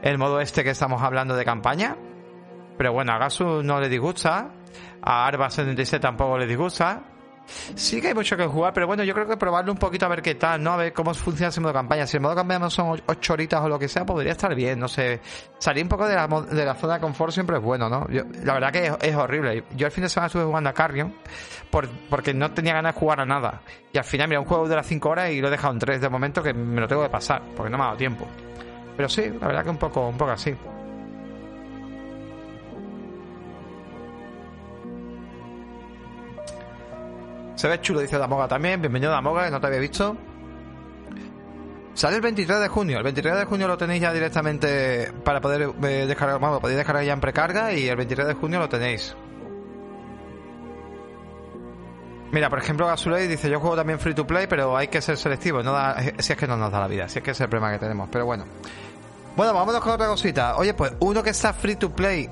[0.00, 1.96] El modo este que estamos hablando de campaña.
[2.78, 4.50] Pero bueno, a Gasu no le disgusta.
[5.02, 7.02] A Arba 77 tampoco le disgusta.
[7.46, 10.08] Sí que hay mucho que jugar, pero bueno, yo creo que probarlo un poquito a
[10.08, 10.72] ver qué tal, ¿no?
[10.72, 12.06] A ver cómo funciona ese modo campaña.
[12.06, 14.78] Si el modo campaña no son 8 horitas o lo que sea, podría estar bien,
[14.78, 15.20] no sé.
[15.58, 18.08] Salir un poco de la, de la zona de confort siempre es bueno, ¿no?
[18.08, 19.64] Yo, la verdad que es, horrible.
[19.76, 21.14] Yo el fin de semana estuve jugando a Carrion
[21.70, 23.62] por, porque no tenía ganas de jugar a nada.
[23.92, 25.78] Y al final, mira, un juego de las 5 horas y lo he dejado en
[25.78, 28.26] 3 de momento que me lo tengo que pasar, porque no me ha dado tiempo.
[28.96, 30.54] Pero sí, la verdad que un poco, un poco así.
[37.62, 38.80] Se ve chulo, dice Damoga también.
[38.80, 40.16] Bienvenido Damoga, que no te había visto.
[41.94, 42.98] Sale el 23 de junio.
[42.98, 46.40] El 23 de junio lo tenéis ya directamente para poder eh, descargar.
[46.40, 49.14] Bueno, podéis descargar ya en precarga y el 23 de junio lo tenéis.
[52.32, 55.16] Mira, por ejemplo, Gasuley dice: Yo juego también free to play, pero hay que ser
[55.16, 55.62] selectivo.
[55.62, 57.48] No da, si es que no nos da la vida, si es que es el
[57.48, 58.08] problema que tenemos.
[58.10, 58.44] Pero bueno.
[59.36, 60.56] Bueno, vámonos con otra cosita.
[60.56, 62.28] Oye, pues uno que está free to play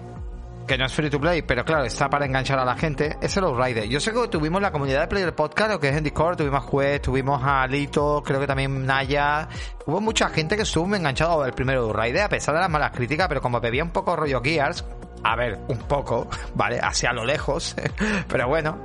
[0.70, 3.36] que no es free to play, pero claro, está para enganchar a la gente, es
[3.36, 3.88] el Outrider.
[3.88, 6.62] Yo sé que tuvimos la comunidad de Player Podcast, lo que es en Discord, tuvimos
[6.62, 9.48] Juez, tuvimos a Lito, creo que también Naya.
[9.86, 13.26] Hubo mucha gente que estuvo enganchado al primer Outrider, a pesar de las malas críticas,
[13.26, 14.84] pero como bebía un poco rollo Gears,
[15.24, 16.78] a ver, un poco, ¿vale?
[16.80, 17.74] Hacia lo lejos,
[18.28, 18.78] pero bueno,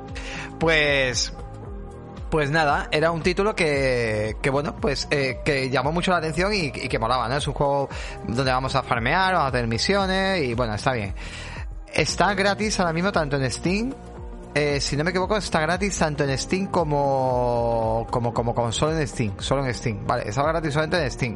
[0.60, 1.36] pues
[2.32, 6.52] pues nada, era un título que, que bueno, pues eh, que llamó mucho la atención
[6.52, 7.38] y, y, que molaba, ¿no?
[7.38, 7.89] Es un juego
[8.28, 11.13] donde vamos a farmear, vamos a tener misiones y bueno, está bien.
[11.95, 13.93] Está gratis ahora mismo tanto en Steam.
[14.53, 18.97] Eh, si no me equivoco, está gratis tanto en Steam como, como, como, como solo
[18.99, 19.34] en Steam.
[19.39, 20.05] Solo en Steam.
[20.05, 21.36] Vale, está gratis solamente en Steam.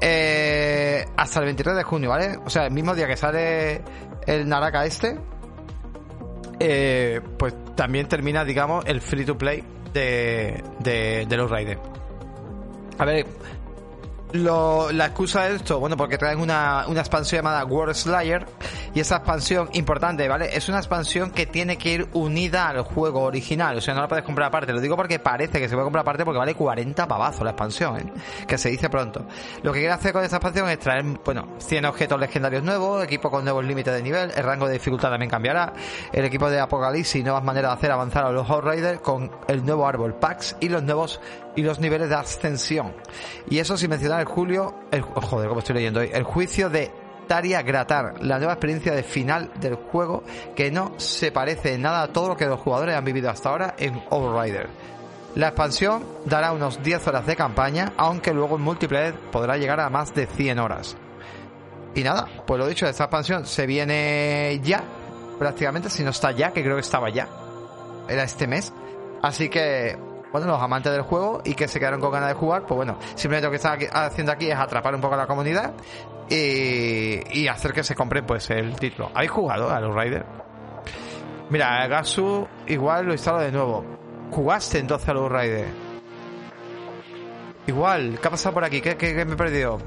[0.00, 2.36] Eh, hasta el 23 de junio, ¿vale?
[2.44, 3.82] O sea, el mismo día que sale
[4.26, 5.16] el Naraka este,
[6.58, 11.80] eh, pues también termina, digamos, el free to play de, de, de los Raiders.
[12.98, 13.24] A ver,
[14.32, 18.46] lo, la excusa de esto, bueno, porque traen una, una expansión llamada World Slayer
[18.94, 20.56] y esa expansión importante, ¿vale?
[20.56, 24.08] Es una expansión que tiene que ir unida al juego original, o sea, no la
[24.08, 24.72] puedes comprar aparte.
[24.72, 27.98] Lo digo porque parece que se puede comprar aparte porque vale 40 pavazos la expansión,
[27.98, 28.12] ¿eh?
[28.46, 29.26] que se dice pronto.
[29.62, 33.30] Lo que quiere hacer con esta expansión es traer, bueno, 100 objetos legendarios nuevos, equipo
[33.30, 35.72] con nuevos límites de nivel, el rango de dificultad también cambiará,
[36.12, 39.64] el equipo de Apocalipsis y nuevas maneras de hacer avanzar a los Outriders con el
[39.64, 41.20] nuevo árbol Pax y los nuevos
[41.58, 42.94] y los niveles de ascensión.
[43.50, 46.88] Y eso sin mencionar el julio, el, joder, estoy leyendo hoy, el juicio de
[47.26, 50.22] Taria Gratar, la nueva experiencia de final del juego
[50.54, 53.48] que no se parece en nada a todo lo que los jugadores han vivido hasta
[53.48, 54.68] ahora en Outrider.
[55.34, 59.90] La expansión dará unos 10 horas de campaña, aunque luego el multiplayer podrá llegar a
[59.90, 60.96] más de 100 horas.
[61.96, 64.84] Y nada, pues lo dicho, esta expansión se viene ya,
[65.40, 67.26] prácticamente, si no está ya, que creo que estaba ya.
[68.08, 68.72] Era este mes.
[69.20, 72.62] Así que bueno, los amantes del juego y que se quedaron con ganas de jugar,
[72.66, 75.72] pues bueno, simplemente lo que están haciendo aquí es atrapar un poco a la comunidad
[76.28, 79.10] y, y hacer que se compre pues el título.
[79.14, 80.26] ¿Habéis jugado a los Riders?
[81.50, 83.84] Mira, Gasu igual lo instalo de nuevo.
[84.30, 85.70] ¿Jugaste entonces a los Riders?
[87.66, 88.80] Igual, ¿qué ha pasado por aquí?
[88.80, 89.78] ¿Qué, qué, qué me he perdido?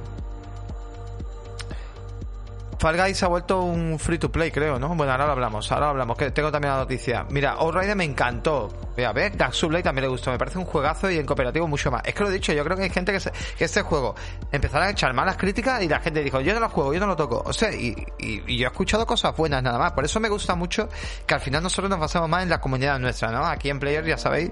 [2.82, 4.88] Fall Guys ha vuelto un free to play, creo, ¿no?
[4.96, 7.28] Bueno, ahora lo hablamos, ahora lo hablamos, que tengo también la noticia.
[7.30, 8.70] Mira, Outrider me encantó.
[8.98, 11.92] Mira, ver, Dark Sublime también le gustó, me parece un juegazo y en cooperativo mucho
[11.92, 12.02] más.
[12.04, 14.16] Es que lo he dicho, yo creo que hay gente que, se, que este juego
[14.52, 17.06] empezará a echar malas críticas y la gente dijo, yo no lo juego, yo no
[17.06, 17.44] lo toco.
[17.46, 19.92] O sea, y, y, y, yo he escuchado cosas buenas nada más.
[19.92, 20.90] Por eso me gusta mucho
[21.28, 23.46] que al final nosotros nos basamos más en la comunidad nuestra, ¿no?
[23.46, 24.50] Aquí en Player ya sabéis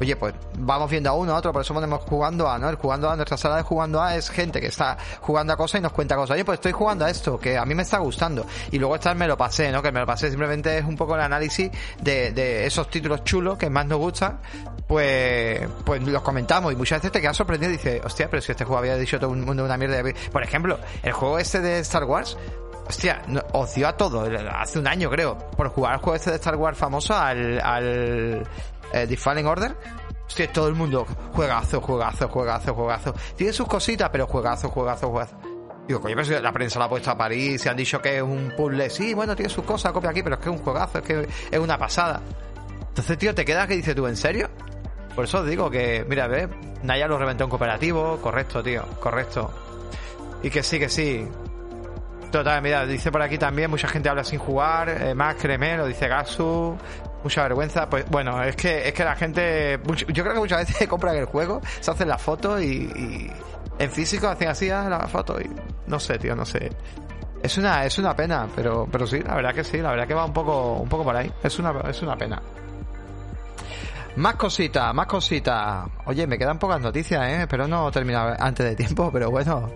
[0.00, 2.68] Oye, pues vamos viendo a uno a otro, por eso ponemos jugando a, ¿no?
[2.68, 5.78] El jugando a, nuestra sala de jugando a es gente que está jugando a cosas
[5.78, 6.34] y nos cuenta cosas.
[6.34, 8.46] Oye, pues estoy jugando a esto, que a mí me está gustando.
[8.70, 9.82] Y luego está el me lo pasé, ¿no?
[9.82, 13.56] Que me lo pasé simplemente es un poco el análisis de, de esos títulos chulos
[13.56, 14.38] que más nos gustan.
[14.86, 18.52] Pues, pues los comentamos y muchas veces te quedas sorprendido y dices, hostia, pero si
[18.52, 20.02] este juego había dicho todo un mundo una mierda.
[20.30, 22.36] Por ejemplo, el juego este de Star Wars,
[22.88, 23.20] Hostia,
[23.52, 26.54] os dio a todo, hace un año creo, por jugar al juego este de Star
[26.54, 28.46] Wars famoso, al, al
[28.92, 29.76] eh, The Fallen Order.
[30.26, 33.14] Hostia, todo el mundo, juegazo, juegazo, juegazo, juegazo.
[33.36, 35.36] Tiene sus cositas, pero juegazo, juegazo, juegazo.
[35.86, 38.22] Digo, coño, pero la prensa la ha puesto a París, se han dicho que es
[38.22, 38.90] un puzzle.
[38.90, 41.28] Sí, bueno, tiene sus cosas, copia aquí, pero es que es un juegazo, es que
[41.50, 42.20] es una pasada.
[42.88, 44.48] Entonces, tío, te quedas que dices tú, ¿en serio?
[45.14, 46.48] Por eso digo que, mira, ve,
[46.82, 49.50] Naya lo reventó en cooperativo, correcto, tío, correcto.
[50.42, 51.26] Y que sí, que sí.
[52.32, 55.86] Total, mira, dice por aquí también, mucha gente habla sin jugar, eh, más créeme, lo
[55.86, 56.76] dice Gasu,
[57.26, 57.88] mucha vergüenza.
[57.88, 61.26] Pues bueno, es que, es que la gente, yo creo que muchas veces compran el
[61.26, 63.30] juego, se hacen la foto y, y
[63.78, 65.50] en físico hacen así ah, la foto y
[65.86, 66.70] no sé, tío, no sé.
[67.42, 70.14] Es una, es una pena, pero, pero sí, la verdad que sí, la verdad que
[70.14, 71.30] va un poco, un poco por ahí.
[71.42, 72.40] Es una, es una pena.
[74.16, 75.86] Más cositas, más cositas.
[76.06, 77.42] Oye, me quedan pocas noticias, ¿eh?
[77.42, 79.70] Espero no terminar antes de tiempo, pero bueno.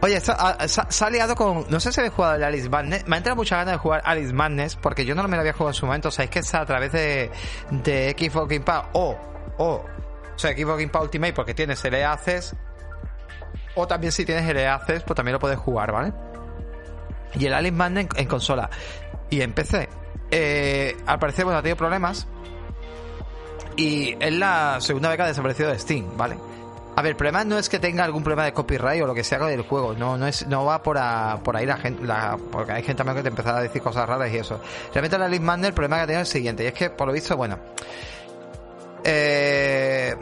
[0.00, 1.64] Oye, se ha, liado con...
[1.70, 3.06] No sé si habéis jugado el Alice Madness.
[3.06, 5.52] Me ha entrado mucha ganas de jugar Alice Madness porque yo no me lo había
[5.52, 6.08] jugado en su momento.
[6.08, 7.30] O sea, es que está a través de,
[7.70, 9.16] de Xbox Game Pass o...
[9.56, 12.56] O, o sea, Xbox Game Pass Ultimate porque tienes el Access.
[13.76, 16.12] O también si tienes el Access, pues también lo puedes jugar, ¿vale?
[17.34, 18.68] Y el Alice Madness en, consola.
[19.30, 19.88] Y en PC.
[20.32, 22.26] Eh, al parecer, bueno, ha tenido problemas.
[23.76, 26.36] Y es la segunda ha desaparecido de Steam, ¿vale?
[26.96, 29.24] A ver, el problema no es que tenga algún problema de copyright o lo que
[29.24, 30.96] sea con el juego, no, no es, no va por,
[31.42, 32.06] por ahí la gente,
[32.52, 34.60] porque hay gente también que te empezará a decir cosas raras y eso.
[34.92, 37.08] Realmente la Alice Madness el problema que tenido es el siguiente, y es que por
[37.08, 37.58] lo visto, bueno,
[39.02, 40.14] eh,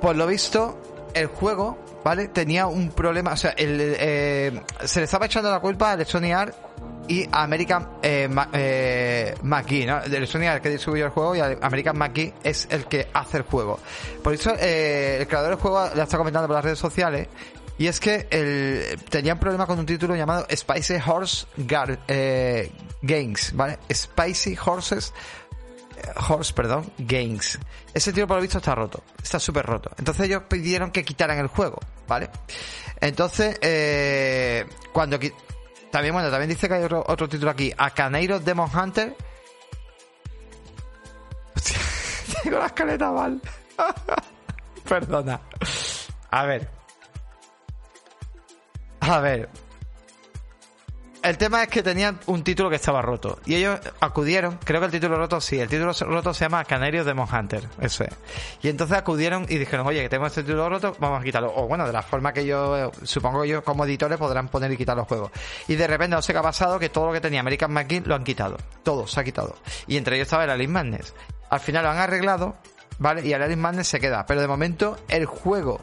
[0.00, 0.76] por lo visto,
[1.14, 2.28] el juego ¿vale?
[2.28, 6.56] Tenía un problema, o sea, eh, se le estaba echando la culpa a Electronic Arts
[7.08, 10.02] y American eh, eh, McGee, ¿no?
[10.02, 13.80] Electronic Arts que distribuyó el juego y American McGee es el que hace el juego.
[14.22, 17.28] Por eso eh, el creador del juego le está comentando por las redes sociales
[17.78, 21.46] y es que el, tenía un problema con un título llamado Spicy Horse
[22.08, 22.70] eh,
[23.02, 23.78] Games, ¿vale?
[23.92, 25.12] Spicy Horses
[26.28, 27.58] Horse, perdón, Games.
[27.94, 29.90] Ese tío por lo visto está roto, está súper roto.
[29.98, 32.30] Entonces ellos pidieron que quitaran el juego, ¿vale?
[33.00, 35.18] Entonces, eh, cuando...
[35.90, 39.16] También, bueno, también dice que hay otro, título aquí, Acaneiro Demon Hunter.
[41.56, 41.78] Hostia,
[42.42, 43.40] tengo la escaleta mal.
[44.88, 45.40] Perdona.
[46.30, 46.68] A ver.
[49.00, 49.48] A ver,
[51.22, 53.38] el tema es que tenían un título que estaba roto.
[53.44, 57.06] Y ellos acudieron, creo que el título roto sí, el título roto se llama Canarios
[57.06, 58.14] Demon Hunter, eso es.
[58.62, 61.52] Y entonces acudieron y dijeron, oye, que tengo este título roto, vamos a quitarlo.
[61.54, 64.96] O bueno, de la forma que yo, supongo yo como editores podrán poner y quitar
[64.96, 65.30] los juegos.
[65.66, 68.00] Y de repente no sé qué ha pasado, que todo lo que tenía American McGee
[68.00, 68.56] lo han quitado.
[68.82, 69.56] Todo se ha quitado.
[69.86, 71.14] Y entre ellos estaba el Alice Madness.
[71.50, 72.56] Al final lo han arreglado,
[72.98, 73.26] ¿vale?
[73.26, 74.26] Y el Alice Madness se queda.
[74.26, 75.80] Pero de momento el juego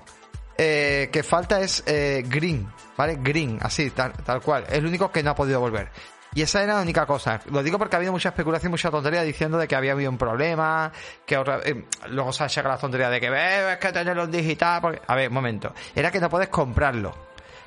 [0.58, 2.68] eh, que falta es eh, Green,
[2.98, 3.18] ¿vale?
[3.22, 4.64] Green, así, tal, tal cual.
[4.68, 5.90] Es el único que no ha podido volver.
[6.36, 7.40] Y esa era la única cosa.
[7.50, 10.18] Lo digo porque ha habido mucha especulación, mucha tontería diciendo de que había habido un
[10.18, 10.92] problema,
[11.26, 14.82] que eh, luego se ha llegado la tontería de que es que tenerlo en digital.
[14.82, 15.02] Porque...
[15.08, 15.74] A ver, un momento.
[15.96, 17.14] Era que no puedes comprarlo.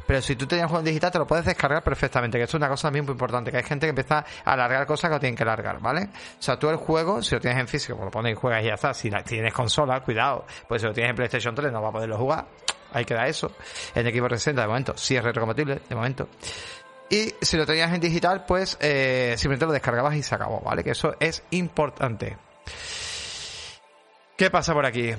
[0.06, 2.54] Pero si tú tenías un juego en digital, te lo puedes descargar perfectamente, que es
[2.54, 5.20] una cosa también muy importante, que hay gente que empieza a alargar cosas que no
[5.20, 6.08] tienen que alargar, ¿vale?
[6.38, 8.62] O sea, tú el juego, si lo tienes en físico, pues lo pones y juegas
[8.62, 8.92] y ya está.
[8.94, 12.16] Si tienes consola, cuidado, pues si lo tienes en PlayStation 3 no va a poderlo
[12.16, 12.46] jugar
[12.92, 13.52] ahí queda eso.
[13.94, 16.28] En equipo 360 de momento sí es retrocompatible, de momento.
[17.10, 20.84] Y si lo tenías en digital, pues eh, simplemente lo descargabas y se acabó, ¿vale?
[20.84, 22.36] Que eso es importante.
[24.36, 25.12] ¿Qué pasa por aquí?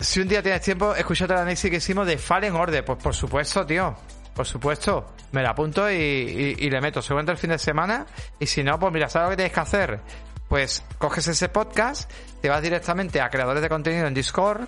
[0.00, 2.84] Si un día tienes tiempo, escúchate la análisis que hicimos de Fallen Order.
[2.84, 3.94] Pues por supuesto, tío.
[4.34, 5.12] Por supuesto.
[5.32, 7.02] Me la apunto y, le meto.
[7.02, 8.06] Seguramente el fin de semana.
[8.38, 10.00] Y si no, pues mira, ¿sabes lo que tienes que hacer?
[10.48, 14.66] Pues coges ese podcast, te vas directamente a creadores de contenido en Discord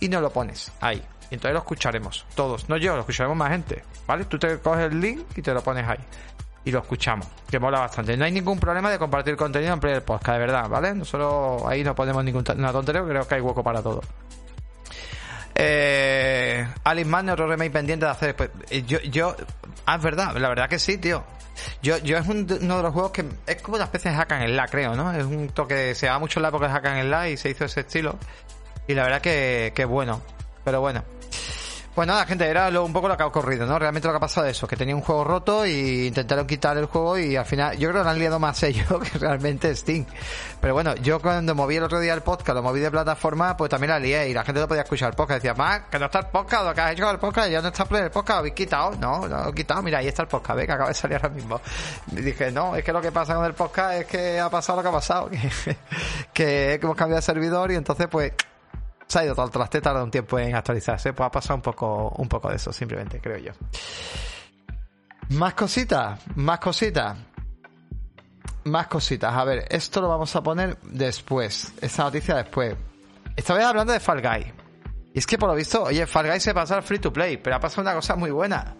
[0.00, 1.02] y no lo pones ahí.
[1.30, 2.68] Y entonces lo escucharemos todos.
[2.68, 3.82] No yo, lo escucharemos más gente.
[4.06, 4.24] ¿Vale?
[4.24, 5.98] Tú te coges el link y te lo pones ahí.
[6.64, 7.26] Y lo escuchamos.
[7.50, 8.16] Que mola bastante.
[8.16, 10.94] No hay ningún problema de compartir contenido en Player Podcast, de verdad, ¿vale?
[10.94, 14.02] Nosotros ahí no ponemos ninguna tontería, creo que hay hueco para todo.
[15.54, 18.36] Eh, Alice Man, otro remake pendiente de hacer.
[18.36, 18.50] Pues,
[18.86, 19.34] yo, yo,
[19.86, 21.24] ah, es verdad, la verdad que sí, tío.
[21.82, 24.54] Yo, yo es uno de los juegos que es como una especie de hack en
[24.54, 25.12] la, creo, ¿no?
[25.12, 27.50] Es un toque, se va mucho en la época de hack en la y se
[27.50, 28.18] hizo ese estilo.
[28.88, 30.20] Y la verdad que, que bueno.
[30.64, 31.04] Pero bueno.
[31.98, 33.76] Pues nada, gente, era un poco lo que ha ocurrido, ¿no?
[33.76, 36.76] Realmente lo que ha pasado es eso, que tenía un juego roto y intentaron quitar
[36.76, 39.74] el juego y al final, yo creo que lo han liado más ellos que realmente
[39.74, 40.06] Steam.
[40.60, 43.68] Pero bueno, yo cuando moví el otro día el podcast, lo moví de plataforma, pues
[43.68, 45.42] también la lié y la gente no podía escuchar el podcast.
[45.42, 47.66] Decía, más, que no está el podcast, lo que has hecho el podcast, ya no
[47.66, 48.92] está el podcast, habéis quitado.
[48.92, 51.16] No, no lo he quitado, mira, ahí está el podcast, ve que acaba de salir
[51.16, 51.60] ahora mismo.
[52.12, 54.82] Dije, no, es que lo que pasa con el podcast es que ha pasado lo
[54.84, 55.30] que ha pasado,
[56.32, 58.34] que, que hemos cambiado de servidor y entonces pues
[59.08, 62.10] se ha ido el traste, tarda un tiempo en actualizarse, pues ha pasado un poco,
[62.18, 63.52] un poco de eso, simplemente, creo yo.
[65.30, 67.16] Más cositas, más cositas.
[68.64, 69.34] Más cositas.
[69.34, 71.72] A ver, esto lo vamos a poner después.
[71.80, 72.76] Esta noticia después.
[73.34, 74.52] Esta vez hablando de Fall Guy.
[75.14, 77.38] Y es que por lo visto, oye, Fall Guy se pasa al free to play,
[77.38, 78.76] pero ha pasado una cosa muy buena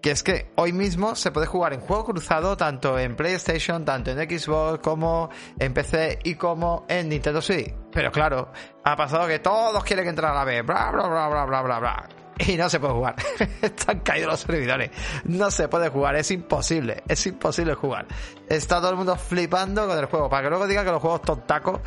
[0.00, 4.10] que es que hoy mismo se puede jugar en juego cruzado tanto en PlayStation, tanto
[4.10, 7.74] en Xbox como en PC y como en Nintendo Switch.
[7.92, 8.52] Pero claro,
[8.84, 11.78] ha pasado que todos quieren entrar a la vez, bla bla bla bla bla bla
[11.78, 12.08] bla.
[12.38, 13.16] Y no se puede jugar.
[13.62, 14.90] Están caídos los servidores.
[15.24, 17.02] No se puede jugar, es imposible.
[17.08, 18.06] Es imposible jugar.
[18.46, 20.28] Está todo el mundo flipando con el juego.
[20.28, 21.80] Para que luego diga que los juegos tontacos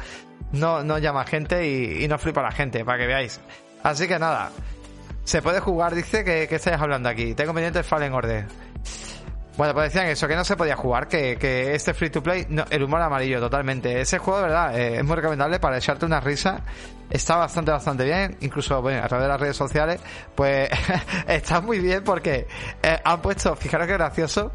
[0.52, 3.40] no, no llama gente y, y no flipa la gente, para que veáis.
[3.84, 4.52] Así que nada,
[5.24, 7.34] se puede jugar, dice, que, que estáis hablando aquí.
[7.34, 8.46] Tengo pendiente el Fallen Order.
[9.60, 12.82] Bueno, pues decían eso, que no se podía jugar, que, este free to play, el
[12.82, 14.00] humor amarillo, totalmente.
[14.00, 16.62] Ese juego, de verdad, eh, es muy recomendable para echarte una risa.
[17.10, 18.38] Está bastante, bastante bien.
[18.40, 20.00] Incluso, a través de las redes sociales,
[20.34, 20.70] pues
[21.28, 22.48] está muy bien porque
[22.82, 24.54] eh, han puesto, fijaros qué gracioso,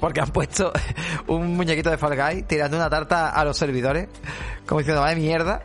[0.00, 0.72] porque han puesto
[1.28, 4.08] un muñequito de Fall Guy tirando una tarta a los servidores,
[4.66, 5.62] como diciendo, vaya mierda.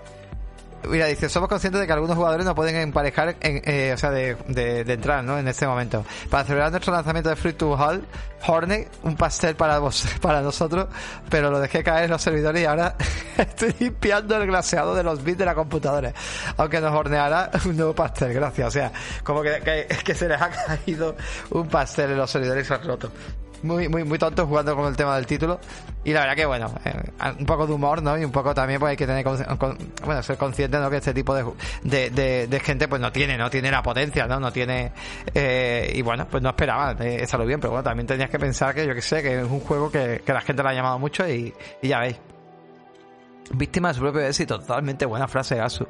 [0.87, 4.11] Mira, dice, somos conscientes de que algunos jugadores no pueden emparejar, en, eh, o sea,
[4.11, 5.37] de, de, de, entrar, ¿no?
[5.37, 6.05] En este momento.
[6.29, 8.05] Para celebrar nuestro lanzamiento de Free to Hall,
[8.47, 10.87] Hornet, un pastel para vos, para nosotros,
[11.29, 12.95] pero lo dejé caer en los servidores y ahora
[13.37, 16.13] estoy limpiando el glaseado de los bits de la computadora.
[16.57, 18.67] Aunque nos horneará un nuevo pastel, gracias.
[18.67, 18.91] O sea,
[19.23, 20.49] como que, que, se les ha
[20.85, 21.15] caído
[21.51, 23.11] un pastel en los servidores y se ha roto
[23.63, 25.59] muy, muy, muy tonto jugando con el tema del título.
[26.03, 26.93] Y la verdad que, bueno, eh,
[27.39, 28.17] un poco de humor, ¿no?
[28.17, 30.89] Y un poco también, pues hay que tener, con, bueno, ser consciente, ¿no?
[30.89, 31.45] Que este tipo de,
[32.09, 34.39] de, de, gente, pues no tiene, no tiene la potencia, ¿no?
[34.39, 34.91] No tiene,
[35.33, 38.73] eh, y bueno, pues no esperaba eh, estarlo bien, pero bueno, también tenías que pensar
[38.73, 40.99] que, yo que sé, que es un juego que, que la gente le ha llamado
[40.99, 42.30] mucho y, y ya veis.
[43.53, 45.87] Víctima de su propio éxito, totalmente buena frase de Asu.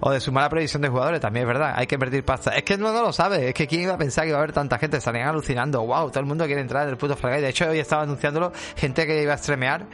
[0.00, 2.54] O de su mala previsión de jugadores, también es verdad, hay que invertir pasta.
[2.54, 4.42] Es que no, no lo sabe, es que quién iba a pensar que iba a
[4.42, 7.40] haber tanta gente, estarían alucinando, wow, todo el mundo quiere entrar en el puto Fall.
[7.40, 9.86] De hecho, hoy estaba anunciándolo gente que iba a streamear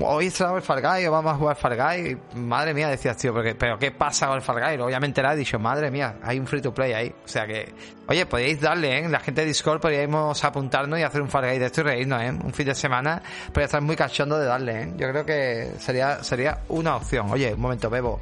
[0.00, 2.18] hoy estaba el Far Guy, o vamos a jugar Far Guy.
[2.34, 4.80] Madre mía, decías, tío, pero, pero ¿qué pasa con el Far Guy?
[4.80, 7.14] Obviamente la he dicho, madre mía, hay un free to play ahí.
[7.24, 7.72] O sea que,
[8.08, 9.08] oye, podéis darle, ¿eh?
[9.08, 12.22] La gente de Discord podríamos apuntarnos y hacer un Far Guy de esto y reírnos,
[12.22, 12.30] ¿eh?
[12.30, 14.92] Un fin de semana, podría estar muy cachondo de darle, ¿eh?
[14.96, 17.30] Yo creo que sería, sería una opción.
[17.30, 18.20] Oye, un momento, bebo.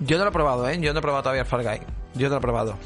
[0.00, 0.78] Yo no lo he probado, ¿eh?
[0.80, 1.80] Yo no he probado todavía el Far Guy.
[2.14, 2.78] Yo no lo he probado.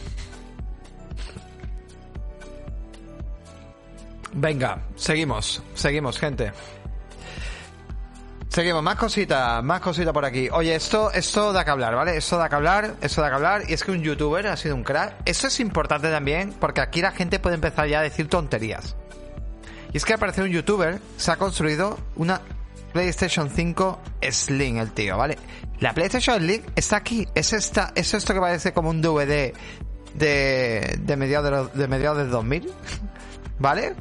[4.35, 6.53] Venga, seguimos, seguimos, gente.
[8.49, 10.49] Seguimos, más cositas, más cositas por aquí.
[10.53, 12.19] Oye, esto, esto da que hablar, ¿vale?
[12.19, 13.63] Esto da que hablar, esto da que hablar.
[13.69, 15.15] Y es que un youtuber ha sido un crack.
[15.25, 18.95] Eso es importante también, porque aquí la gente puede empezar ya a decir tonterías.
[19.93, 22.43] Y es que al parecer un youtuber se ha construido una
[22.93, 25.39] PlayStation 5 Slim, el tío, ¿vale?
[25.81, 27.27] La PlayStation Slim está aquí.
[27.35, 29.55] Es esta, es esto que parece como un DVD
[30.15, 32.71] de, de mediados de, de mediados del 2000.
[33.59, 33.95] ¿Vale?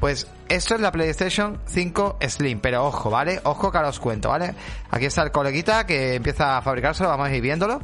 [0.00, 3.40] Pues esto es la PlayStation 5 Slim, pero ojo, ¿vale?
[3.44, 4.54] Ojo que ahora os cuento, ¿vale?
[4.90, 7.82] Aquí está el coleguita que empieza a fabricárselo, vamos a ir viéndolo.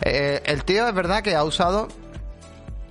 [0.00, 1.88] Eh, el tío es verdad que ha usado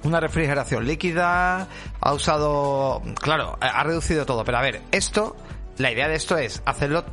[0.04, 1.68] una refrigeración líquida,
[2.00, 5.36] ha usado, claro, ha reducido todo, pero a ver, esto,
[5.78, 7.04] la idea de esto es hacerlo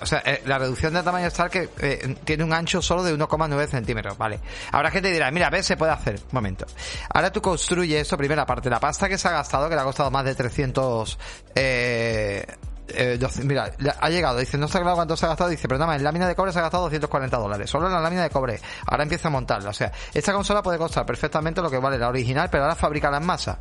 [0.00, 3.16] O sea, eh, la reducción de tamaño está que eh, tiene un ancho solo de
[3.16, 4.40] 1,9 centímetros, ¿vale?
[4.72, 6.14] Ahora gente dirá, mira, ves, se puede hacer.
[6.14, 6.66] Un momento.
[7.12, 9.84] Ahora tú construyes esto, primera parte, la pasta que se ha gastado, que le ha
[9.84, 11.18] costado más de 300...
[11.54, 12.46] Eh,
[12.88, 15.88] eh, mira, ha llegado, dice, no está claro cuánto se ha gastado, dice, pero nada
[15.88, 18.30] más, en lámina de cobre se ha gastado 240 dólares, solo en la lámina de
[18.30, 21.98] cobre, ahora empieza a montarla, o sea, esta consola puede costar perfectamente lo que vale
[21.98, 23.60] la original, pero ahora fabricarla en masa,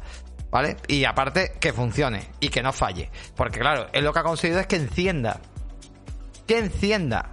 [0.52, 0.78] ¿vale?
[0.88, 4.60] Y aparte, que funcione y que no falle, porque claro, él lo que ha conseguido
[4.60, 5.40] es que encienda,
[6.46, 7.32] que encienda.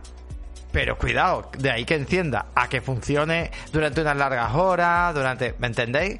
[0.72, 5.66] Pero cuidado, de ahí que encienda a que funcione durante unas largas horas, durante, ¿me
[5.66, 6.18] entendéis?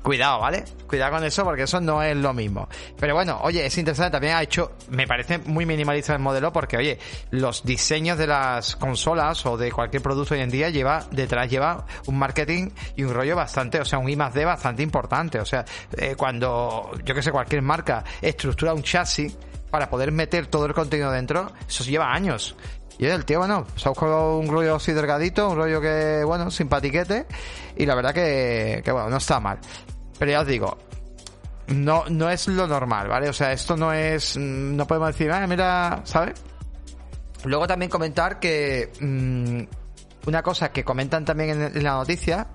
[0.00, 0.64] Cuidado, ¿vale?
[0.86, 2.68] Cuidado con eso porque eso no es lo mismo.
[2.98, 6.76] Pero bueno, oye, es interesante, también ha hecho, me parece muy minimalista el modelo porque,
[6.76, 6.98] oye,
[7.30, 11.84] los diseños de las consolas o de cualquier producto hoy en día lleva, detrás lleva
[12.06, 15.40] un marketing y un rollo bastante, o sea, un I más D bastante importante.
[15.40, 15.64] O sea,
[15.96, 19.36] eh, cuando, yo que sé, cualquier marca estructura un chasis,
[19.70, 22.56] para poder meter todo el contenido dentro, eso lleva años.
[22.98, 26.50] Y el tío, bueno, se ha buscado un rollo así delgadito, un rollo que, bueno,
[26.50, 27.26] simpatiquete,
[27.76, 29.58] y la verdad que, bueno, no está mal.
[30.18, 30.78] Pero ya os digo,
[31.68, 33.28] no, no es lo normal, ¿vale?
[33.28, 36.42] O sea, esto no es, no podemos decir, ah, mira, ¿sabes?
[37.44, 39.60] Luego también comentar que mmm,
[40.26, 42.48] una cosa que comentan también en, en la noticia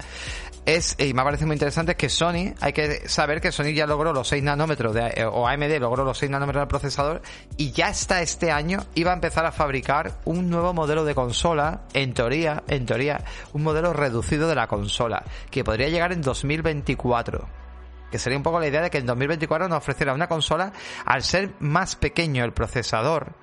[0.65, 3.85] es, y me parece muy interesante, es que Sony, hay que saber que Sony ya
[3.85, 7.21] logró los 6 nanómetros, de, eh, o AMD logró los 6 nanómetros del procesador,
[7.57, 11.81] y ya hasta este año iba a empezar a fabricar un nuevo modelo de consola,
[11.93, 17.63] en teoría, en teoría, un modelo reducido de la consola, que podría llegar en 2024
[18.11, 20.71] que sería un poco la idea de que en 2024 nos ofreciera una consola,
[21.03, 23.33] al ser más pequeño el procesador,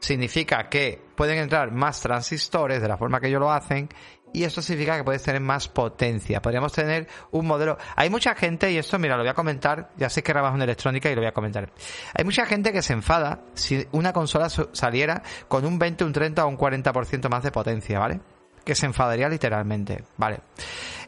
[0.00, 3.88] significa que pueden entrar más transistores de la forma que ellos lo hacen
[4.32, 6.40] y eso significa que puedes tener más potencia.
[6.42, 7.78] Podríamos tener un modelo.
[7.96, 10.62] Hay mucha gente, y esto, mira, lo voy a comentar, ya sé que trabajo en
[10.62, 11.70] electrónica y lo voy a comentar.
[12.14, 16.44] Hay mucha gente que se enfada si una consola saliera con un 20, un 30
[16.44, 18.20] o un 40% más de potencia, ¿vale?
[18.64, 20.40] Que se enfadaría literalmente, ¿vale?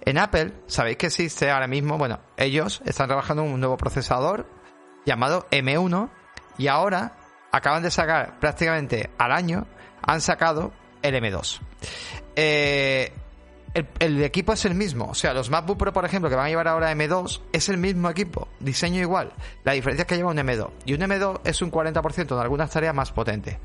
[0.03, 4.47] En Apple, sabéis que existe ahora mismo, bueno, ellos están trabajando un nuevo procesador
[5.05, 6.09] llamado M1
[6.57, 7.17] y ahora
[7.53, 9.67] acaban de sacar prácticamente al año,
[10.03, 11.61] han sacado el M2.
[12.43, 13.13] Eh,
[13.75, 15.07] el, equipo es el mismo.
[15.11, 17.77] O sea, los MacBook Pro, por ejemplo, que van a llevar ahora M2, es el
[17.77, 19.33] mismo equipo, diseño igual.
[19.63, 20.71] La diferencia es que lleva un M2.
[20.87, 23.59] Y un M2 es un 40% de algunas tareas más potente.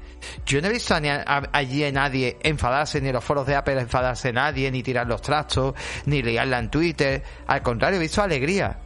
[0.45, 4.29] Yo no he visto allí a nadie enfadarse, ni en los foros de Apple enfadarse
[4.29, 5.73] a nadie, ni tirar los trastos,
[6.05, 7.23] ni liarla en Twitter.
[7.47, 8.79] Al contrario, he visto alegría.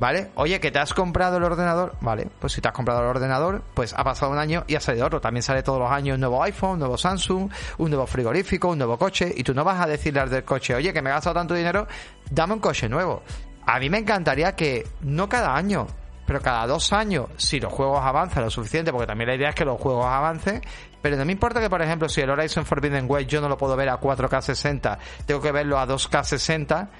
[0.00, 0.32] ¿Vale?
[0.34, 1.96] Oye, que te has comprado el ordenador.
[2.00, 4.80] Vale, pues si te has comprado el ordenador, pues ha pasado un año y ha
[4.80, 5.20] salido otro.
[5.20, 8.78] También sale todos los años un nuevo iPhone, un nuevo Samsung, un nuevo frigorífico, un
[8.78, 9.32] nuevo coche.
[9.34, 11.54] Y tú no vas a decirle al del coche, oye, que me he gastado tanto
[11.54, 11.86] dinero,
[12.30, 13.22] dame un coche nuevo.
[13.66, 15.86] A mí me encantaría que, no cada año,
[16.26, 19.54] pero cada dos años, si los juegos avanzan lo suficiente, porque también la idea es
[19.54, 20.60] que los juegos avancen,
[21.00, 23.56] pero no me importa que, por ejemplo, si el Horizon Forbidden West yo no lo
[23.56, 26.90] puedo ver a 4K 60, tengo que verlo a 2K 60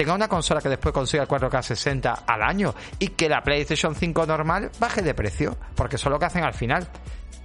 [0.00, 4.24] tenga una consola que después consiga 4K 60 al año y que la PlayStation 5
[4.24, 6.88] normal baje de precio, porque eso es lo que hacen al final.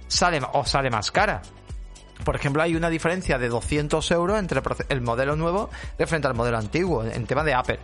[0.08, 1.42] Sale o sale más cara.
[2.24, 6.34] Por ejemplo, hay una diferencia de 200 euros entre el modelo nuevo de frente al
[6.34, 7.78] modelo antiguo en tema de Apple.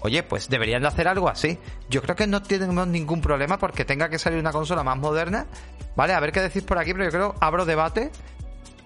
[0.00, 1.56] Oye, pues deberían de hacer algo así.
[1.88, 5.46] Yo creo que no tenemos ningún problema porque tenga que salir una consola más moderna.
[5.94, 8.10] Vale, a ver qué decís por aquí, pero yo creo, abro debate.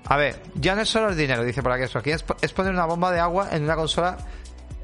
[0.05, 1.99] A ver, ya no es solo el dinero, dice por aquí eso.
[1.99, 4.19] Aquí es poner una bomba de agua en una consola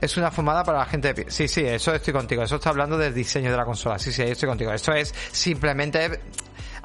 [0.01, 1.31] es una fumada para la gente de.
[1.31, 2.43] Sí, sí, eso estoy contigo.
[2.43, 3.99] Eso está hablando del diseño de la consola.
[3.99, 4.73] Sí, sí, estoy contigo.
[4.73, 6.21] Esto es simplemente.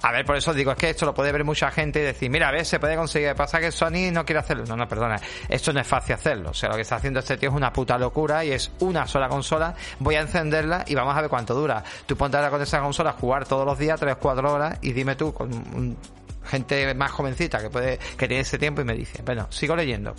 [0.04, 2.28] A ver, por eso digo, es que esto lo puede ver mucha gente y decir,
[2.32, 3.36] mira, a ver, se puede conseguir.
[3.36, 4.66] Pasa que Sony no quiere hacerlo.
[4.66, 5.18] No, no, perdona.
[5.48, 6.50] Esto no es fácil hacerlo.
[6.50, 9.06] O sea, lo que está haciendo este tío es una puta locura y es una
[9.06, 9.76] sola consola.
[10.00, 11.84] Voy a encenderla y vamos a ver cuánto dura.
[12.08, 14.92] Tú ponte ahora con esa consola a jugar todos los días, 3, 4 horas y
[14.92, 15.98] dime tú, con
[16.46, 20.16] gente más jovencita que puede, que tiene ese tiempo y me dice, bueno, sigo leyendo.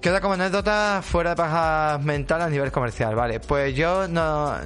[0.00, 3.38] Queda como anécdota fuera de paja mental a nivel comercial, vale.
[3.38, 4.56] Pues yo no,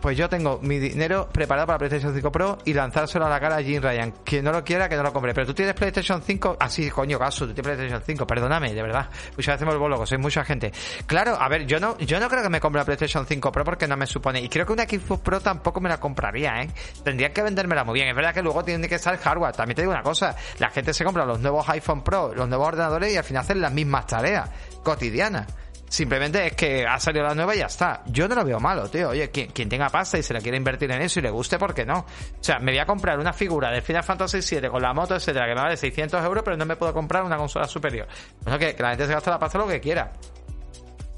[0.00, 3.58] pues yo tengo mi dinero preparado para PlayStation 5 Pro y lanzárselo a la cara
[3.58, 4.12] a Jim Ryan.
[4.24, 5.32] Quien no lo quiera, que no lo compre.
[5.32, 8.82] Pero tú tienes PlayStation 5, así, ah, coño, caso, tú tienes PlayStation 5, perdóname, de
[8.82, 9.08] verdad.
[9.36, 10.72] Muchas veces me vuelvo loco, soy mucha gente.
[11.06, 13.64] Claro, a ver, yo no, yo no creo que me compre la PlayStation 5 Pro
[13.64, 14.40] porque no me supone.
[14.40, 16.70] Y creo que una Xbox Pro tampoco me la compraría, ¿eh?
[17.04, 18.08] Tendría que vendérmela muy bien.
[18.08, 19.54] Es verdad que luego tiene que estar hardware.
[19.54, 22.66] También te digo una cosa, la gente se compra los nuevos iPhone Pro, los nuevos
[22.66, 24.50] ordenadores y al final hacen las mismas tareas
[24.82, 25.46] cotidiana.
[25.90, 28.04] Simplemente es que ha salido la nueva y ya está.
[28.06, 29.08] Yo no lo veo malo, tío.
[29.08, 31.74] Oye, quien, tenga pasta y se le quiere invertir en eso y le guste, ¿por
[31.74, 31.98] qué no?
[31.98, 32.06] O
[32.38, 35.46] sea, me voy a comprar una figura de Final Fantasy VII con la moto, etcétera,
[35.48, 38.06] que me vale 600 euros, pero no me puedo comprar una consola superior.
[38.42, 40.12] Bueno, que, la gente se gasta la pasta lo que quiera.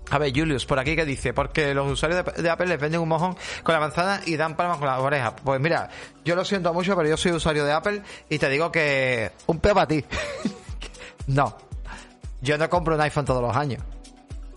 [0.08, 3.10] A ver, Julius, por aquí que dice, porque los usuarios de, Apple les venden un
[3.10, 5.36] mojón con la manzana y dan palmas con la oreja.
[5.36, 5.90] Pues mira,
[6.24, 9.58] yo lo siento mucho, pero yo soy usuario de Apple y te digo que un
[9.58, 10.02] peo para ti.
[11.26, 11.58] no,
[12.42, 13.82] yo no compro un iPhone todos los años.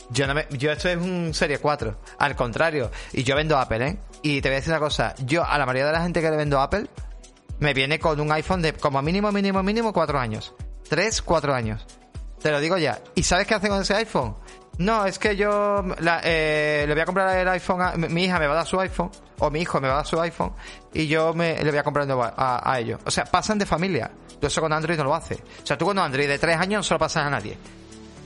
[0.09, 1.97] Yo, no me, yo esto es un Serie 4.
[2.19, 2.91] Al contrario.
[3.13, 3.97] Y yo vendo Apple, ¿eh?
[4.21, 5.15] Y te voy a decir una cosa.
[5.25, 6.87] Yo, a la mayoría de la gente que le vendo Apple,
[7.59, 10.53] me viene con un iPhone de como mínimo, mínimo, mínimo cuatro años.
[10.89, 11.85] Tres, cuatro años.
[12.41, 12.99] Te lo digo ya.
[13.15, 14.35] ¿Y sabes qué hace con ese iPhone?
[14.77, 15.83] No, es que yo
[16.23, 18.79] eh, le voy a comprar el iPhone a mi hija me va a dar su
[18.79, 19.09] iPhone
[19.39, 20.51] o mi hijo me va a dar su iPhone
[20.93, 22.99] y yo me, le voy a comprar a, a, ellos.
[23.05, 24.11] O sea, pasan de familia.
[24.39, 25.35] Tú eso con Android no lo hace.
[25.35, 27.57] O sea, tú con Android de tres años no se lo pasas a nadie.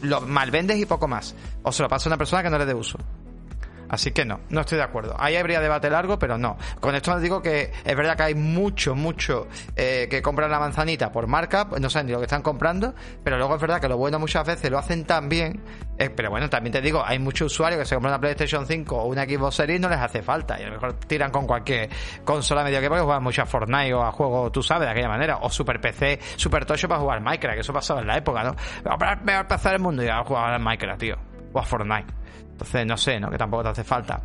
[0.02, 1.36] Lo malvendes y poco más.
[1.64, 2.97] O se lo pasa a una persona que no le dé uso.
[3.89, 5.15] Así que no, no estoy de acuerdo.
[5.17, 6.57] Ahí habría debate largo, pero no.
[6.79, 10.59] Con esto les digo que es verdad que hay mucho, mucho eh, que compran la
[10.59, 13.81] manzanita por marca, pues no saben ni lo que están comprando, pero luego es verdad
[13.81, 15.61] que lo bueno muchas veces lo hacen tan bien.
[15.97, 18.95] Eh, pero bueno, también te digo, hay muchos usuarios que se compran una PlayStation 5
[18.95, 20.57] o una Xbox Series no les hace falta.
[20.59, 21.89] Y a lo mejor tiran con cualquier
[22.23, 25.09] consola medio que porque juegan mucho a Fortnite o a juegos, tú sabes, de aquella
[25.09, 25.39] manera.
[25.41, 28.55] O Super PC, Super Tocho para jugar Minecraft, que eso pasaba en la época, ¿no?
[29.25, 31.17] Mejor PC del mundo y a jugar a Minecraft, tío.
[31.51, 32.18] O a Fortnite.
[32.60, 33.32] Entonces, no sé, ¿no?
[33.32, 34.22] Que tampoco te hace falta.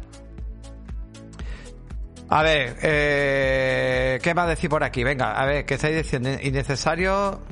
[2.31, 5.05] A ver, eh, ¿qué a decir por aquí?
[5.05, 6.31] Venga, a ver, ¿qué estáis diciendo?
[6.43, 7.43] Innecesario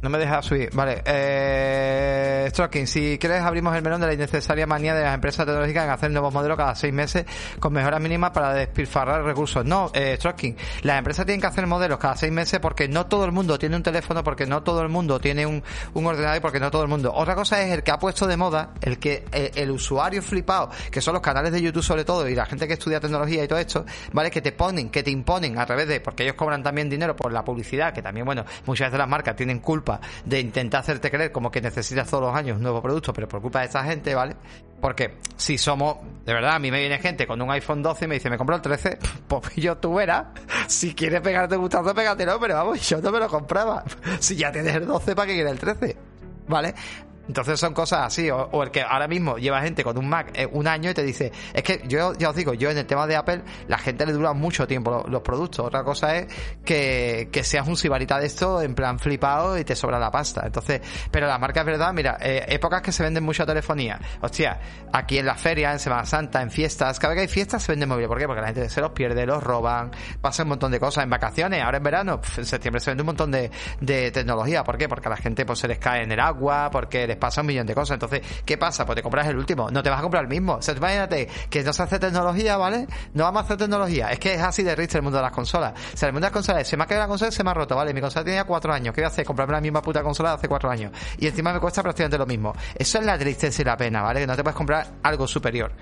[0.00, 0.70] no me deja subir.
[0.72, 1.02] Vale.
[1.04, 5.84] Eh, Stroking, si quieres abrimos el melón de la innecesaria manía de las empresas tecnológicas
[5.84, 7.24] en hacer nuevos modelos cada seis meses
[7.58, 9.64] con mejoras mínimas para despilfarrar recursos.
[9.64, 13.24] No, eh, Stroking, las empresas tienen que hacer modelos cada seis meses porque no todo
[13.24, 15.62] el mundo tiene un teléfono, porque no todo el mundo tiene un,
[15.94, 17.12] un ordenador y porque no todo el mundo.
[17.12, 20.70] Otra cosa es el que ha puesto de moda, el que eh, el, usuario flipado,
[20.90, 23.48] que son los canales de YouTube sobre todo y la gente que estudia tecnología y
[23.48, 24.30] todo esto, ¿vale?
[24.30, 27.32] Que te ponen, que te imponen a través de, porque ellos cobran también dinero por
[27.32, 29.87] la publicidad, que también, bueno, muchas veces las marcas tienen culpa
[30.24, 33.40] de intentar hacerte creer como que necesitas todos los años un nuevo producto, pero por
[33.40, 34.36] culpa de esta gente, ¿vale?
[34.80, 38.08] Porque si somos, de verdad, a mí me viene gente con un iPhone 12 y
[38.08, 40.26] me dice, me compro el 13, pues yo tú verás,
[40.66, 43.84] si quieres pegarte gustando, pégatelo, pero vamos, yo no me lo compraba.
[44.20, 45.96] Si ya tienes el 12, ¿para qué quieres el 13?
[46.48, 46.74] ¿Vale?
[47.28, 50.48] Entonces son cosas así, o, el que ahora mismo lleva gente con un Mac eh,
[50.50, 53.06] un año y te dice, es que yo ya os digo, yo en el tema
[53.06, 55.66] de Apple, la gente le dura mucho tiempo los, productos.
[55.66, 56.32] Otra cosa es
[56.64, 60.42] que, que seas un sibarita de esto, en plan flipado y te sobra la pasta.
[60.46, 64.00] Entonces, pero la marca es verdad, mira, eh, épocas que se venden mucha telefonía.
[64.22, 64.58] Hostia,
[64.92, 67.72] aquí en la feria, en Semana Santa, en fiestas, cada vez que hay fiestas se
[67.72, 68.08] venden móviles.
[68.08, 68.26] ¿Por qué?
[68.26, 71.04] Porque la gente se los pierde, los roban, pasa un montón de cosas.
[71.04, 73.50] En vacaciones, ahora en verano, en septiembre se vende un montón de,
[73.80, 74.64] de tecnología.
[74.64, 74.88] ¿Por qué?
[74.88, 77.48] Porque a la gente pues se les cae en el agua, porque les pasa un
[77.48, 77.94] millón de cosas.
[77.94, 78.84] Entonces, ¿qué pasa?
[78.86, 80.54] Pues te compras el último, no te vas a comprar el mismo.
[80.54, 82.86] O sea, imagínate que no se hace tecnología, ¿vale?
[83.14, 84.10] No vamos a hacer tecnología.
[84.10, 85.72] Es que es así de rich el mundo de las consolas.
[85.94, 87.50] O sea, el mundo de las consolas, se me ha caído la consola se me
[87.50, 87.92] ha roto, ¿vale?
[87.92, 88.94] Mi consola tenía cuatro años.
[88.94, 89.24] ¿Qué voy a hacer?
[89.24, 90.92] Comprarme la misma puta consola de hace cuatro años.
[91.18, 92.54] Y encima me cuesta prácticamente lo mismo.
[92.74, 94.20] Eso es la tristeza y la pena, ¿vale?
[94.20, 95.72] Que no te puedes comprar algo superior.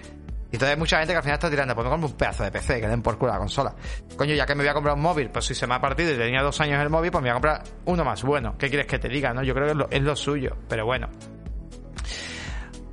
[0.51, 2.45] Y entonces hay mucha gente que al final está tirando, pues me compro un pedazo
[2.45, 3.75] de PC, que den por culo la consola.
[4.17, 6.13] Coño, ya que me voy a comprar un móvil, pues si se me ha partido
[6.13, 8.55] y tenía dos años el móvil, pues me voy a comprar uno más bueno.
[8.57, 9.43] ¿Qué quieres que te diga, no?
[9.43, 11.09] Yo creo que es lo, suyo, pero bueno.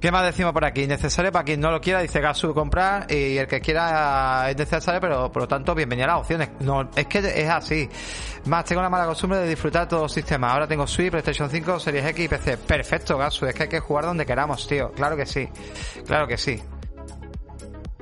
[0.02, 0.86] ¿Qué más decimos por aquí?
[0.88, 5.00] Necesario para quien no lo quiera, dice Gasu comprar y el que quiera es necesario,
[5.00, 6.50] pero por lo tanto, bienvenida a las opciones.
[6.60, 7.88] No, es que es así.
[8.46, 10.52] Más, tengo la mala costumbre de disfrutar todos los sistemas.
[10.52, 12.58] Ahora tengo Switch, PlayStation 5, Series X y PC.
[12.58, 13.46] Perfecto, Gasu.
[13.46, 14.92] Es que hay que jugar donde queramos, tío.
[14.92, 15.48] Claro que sí.
[16.06, 16.62] Claro que sí.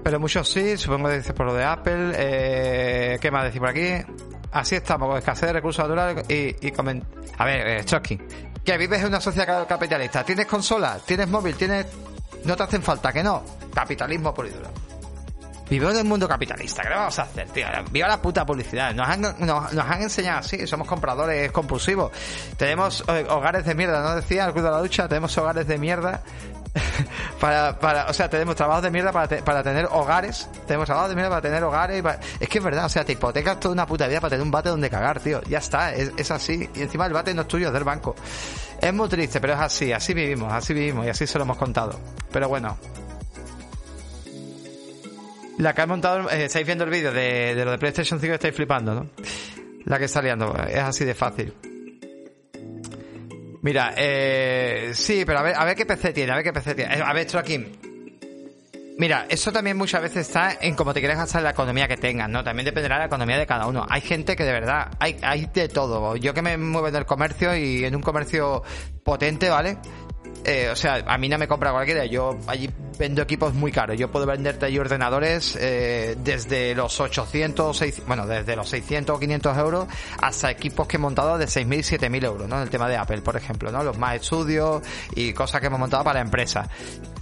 [0.03, 2.13] Pero muchos sí, supongo que dice por lo de Apple.
[2.15, 3.93] Eh, ¿Qué más decir por aquí?
[4.51, 7.03] Así estamos, con escasez de recursos naturales y, y coment...
[7.37, 7.85] A ver, eh,
[8.63, 10.23] que vives en una sociedad capitalista.
[10.23, 10.99] ¿Tienes consola?
[11.05, 11.55] ¿Tienes móvil?
[11.55, 11.85] ¿Tienes...?
[12.45, 13.43] No te hacen falta, que no.
[13.73, 14.69] Capitalismo por y duro.
[15.69, 16.81] Vivimos en un mundo capitalista.
[16.81, 17.65] ¿Qué le vamos a hacer, tío?
[17.91, 18.93] Viva la puta publicidad.
[18.93, 20.67] Nos han, nos, han enseñado así.
[20.67, 22.11] Somos compradores compulsivos.
[22.57, 24.01] Tenemos eh, hogares de mierda.
[24.01, 25.07] ¿No decía el de la Ducha?
[25.07, 26.23] Tenemos hogares de mierda
[27.39, 30.49] para, para, o sea, tenemos trabajos de mierda para, para tener hogares.
[30.67, 32.03] Tenemos trabajos de mierda para tener hogares.
[32.39, 34.51] Es que es verdad, o sea, te hipotecas toda una puta vida para tener un
[34.51, 35.41] bate donde cagar, tío.
[35.43, 36.69] Ya está, es, así.
[36.75, 38.15] Y encima el bate no es tuyo, es del banco.
[38.79, 41.57] Es muy triste, pero es así, así vivimos, así vivimos y así se lo hemos
[41.57, 41.99] contado.
[42.31, 42.77] Pero bueno.
[45.57, 48.33] La que ha montado, eh, estáis viendo el vídeo de, de lo de PlayStation 5
[48.33, 49.07] estáis flipando, ¿no?
[49.85, 51.53] La que está liando, es así de fácil.
[53.61, 56.73] Mira, eh, sí, pero a ver, a ver qué PC tiene, a ver qué PC
[56.73, 56.95] tiene.
[56.95, 57.63] Eh, a ver, aquí.
[58.97, 62.29] Mira, eso también muchas veces está en cómo te quieres gastar la economía que tengas,
[62.29, 62.43] ¿no?
[62.43, 63.85] También dependerá de la economía de cada uno.
[63.89, 66.15] Hay gente que de verdad, hay, hay de todo.
[66.17, 68.63] Yo que me muevo en el comercio y en un comercio
[69.03, 69.77] potente, ¿vale?
[70.43, 72.05] Eh, o sea, a mí no me compra cualquiera.
[72.05, 72.69] Yo allí
[73.01, 73.97] vendo equipos muy caros.
[73.97, 79.57] Yo puedo venderte ahí ordenadores eh, desde los 800, bueno, desde los 600 o 500
[79.57, 79.87] euros
[80.21, 82.61] hasta equipos que he montado de 6.000 y 7.000 euros, ¿no?
[82.61, 83.81] El tema de Apple, por ejemplo, ¿no?
[83.83, 84.83] Los más estudios
[85.15, 86.69] y cosas que hemos montado para empresas.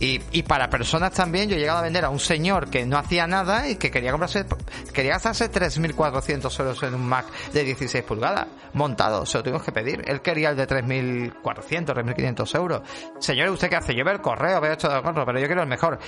[0.02, 3.28] Y, para personas también, yo he llegado a vender a un señor que no hacía
[3.28, 4.46] nada y que quería comprarse,
[4.94, 9.72] quería gastarse 3.400 euros en un Mac de 16 pulgadas, montado, se lo tuvimos que
[9.72, 10.02] pedir.
[10.08, 12.82] Él quería el de 3.400, 3.500 euros.
[13.20, 13.94] Señor, ¿usted qué hace?
[13.94, 16.00] Yo veo el correo, veo esto de correo, pero yo quiero el mejor.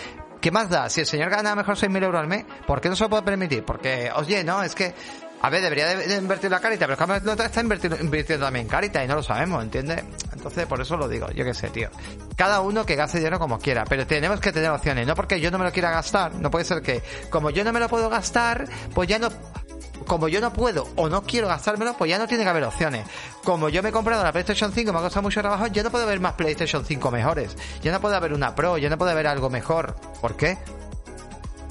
[0.41, 0.89] ¿Qué más da?
[0.89, 3.24] Si el señor gana mejor 6.000 euros al mes, ¿por qué no se lo puede
[3.24, 3.64] permitir?
[3.64, 4.93] Porque, oye, no, es que
[5.43, 9.03] a ver, debería de, invertir la carita, pero es que está invirtiendo, invirtiendo también carita
[9.03, 10.03] y no lo sabemos, ¿entiendes?
[10.34, 11.89] Entonces, por eso lo digo, yo qué sé, tío.
[12.36, 15.49] Cada uno que gaste dinero como quiera, pero tenemos que tener opciones, no porque yo
[15.49, 17.01] no me lo quiera gastar, no puede ser que,
[17.32, 19.30] como yo no me lo puedo gastar, pues ya no,
[20.05, 23.07] como yo no puedo o no quiero gastármelo, pues ya no tiene que haber opciones.
[23.43, 25.91] Como yo me he comprado la PlayStation 5, me ha costado mucho trabajo, yo no
[25.91, 27.55] puedo ver más PlayStation 5 mejores.
[27.81, 29.95] Ya no puede haber una Pro, ya no puede haber algo mejor.
[30.21, 30.57] ¿Por qué?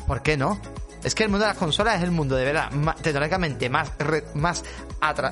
[0.07, 0.61] ¿Por qué no?
[1.05, 2.71] Es que el mundo de las consolas es el mundo de verdad
[3.03, 3.93] tecnológicamente más,
[4.35, 4.65] más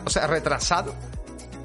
[0.07, 0.95] o sea, retrasado.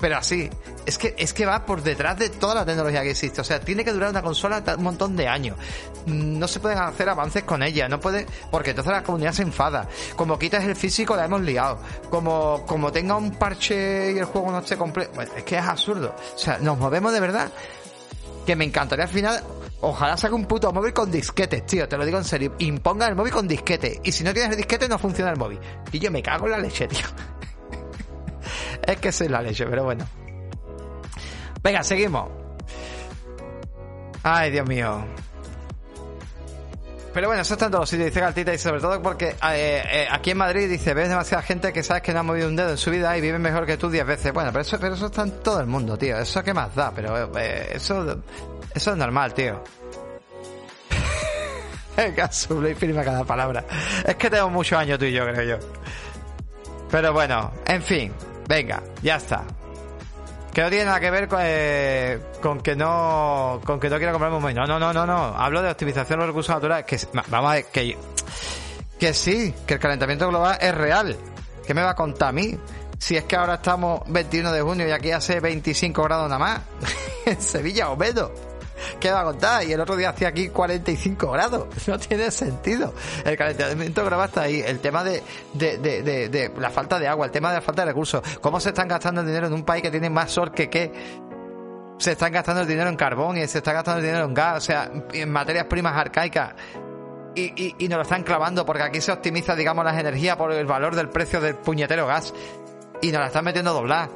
[0.04, 0.49] Pero así,
[0.86, 3.39] es que, es que va por detrás de toda la tecnología que existe.
[3.39, 5.56] O sea, tiene que durar una consola un montón de años.
[6.08, 9.88] No se pueden hacer avances con ella, no puede, porque entonces la comunidad se enfada.
[10.18, 11.80] Como quitas el físico, la hemos liado.
[12.10, 15.22] Como, como tenga un parche y el juego no esté completo.
[15.22, 16.14] es que es absurdo.
[16.36, 17.49] O sea, nos movemos de verdad.
[18.45, 19.41] Que me encantaría al final
[19.86, 22.56] Ojalá saque un puto móvil con disquetes, tío, te lo digo en serio.
[22.60, 23.99] Imponga el móvil con disquete.
[24.01, 25.60] Y si no tienes el disquete, no funciona el móvil.
[25.91, 27.06] Y yo me cago en la leche, tío.
[28.86, 30.05] Es que soy la leche, pero bueno.
[31.61, 32.29] Venga, seguimos.
[34.23, 35.05] Ay, Dios mío.
[37.13, 39.84] Pero bueno, eso está en todos los sitios, dice Galtita, y sobre todo porque eh,
[39.86, 42.55] eh, aquí en Madrid dice, ves demasiada gente que sabes que no ha movido un
[42.55, 44.34] dedo en su vida y vive mejor que tú 10 veces.
[44.34, 46.17] Bueno, pero eso, pero eso está en todo el mundo, tío.
[46.17, 48.23] Eso qué más da, pero eh, eso
[48.73, 49.63] eso es normal, tío.
[52.15, 53.63] Caso, firma cada palabra.
[54.05, 55.67] Es que tengo muchos años tú y yo, creo yo.
[56.89, 58.11] Pero bueno, en fin,
[58.48, 59.44] venga, ya está.
[60.54, 64.12] Que no tiene nada que ver con, eh, con que no con que no quiera
[64.12, 64.54] comprarme un.
[64.54, 65.36] No, no, no, no, no.
[65.36, 66.86] Hablo de optimización de los recursos naturales.
[66.86, 67.98] Que vamos a ver, que,
[69.00, 71.18] que sí, que el calentamiento global es real.
[71.66, 72.56] ¿Qué me va a contar a mí?
[73.00, 76.62] Si es que ahora estamos 21 de junio y aquí hace 25 grados nada más.
[77.26, 77.98] en Sevilla o.
[79.00, 79.64] ¿Qué va a contar?
[79.64, 81.68] Y el otro día hacía aquí 45 grados.
[81.88, 82.94] No tiene sentido.
[83.26, 84.62] El calentamiento global está ahí.
[84.66, 85.22] El tema de,
[85.54, 88.24] de, de, la falta de agua, el tema de la falta de recursos.
[88.41, 90.91] ¿Cómo se están gastando el dinero en un país que tiene más sol que qué?
[91.98, 94.58] Se están gastando el dinero en carbón y se está gastando el dinero en gas,
[94.58, 96.54] o sea, en materias primas arcaicas.
[97.36, 100.52] Y, y, y nos lo están clavando porque aquí se optimiza, digamos, las energías por
[100.52, 102.34] el valor del precio del puñetero gas.
[103.02, 104.10] Y nos la están metiendo a doblar.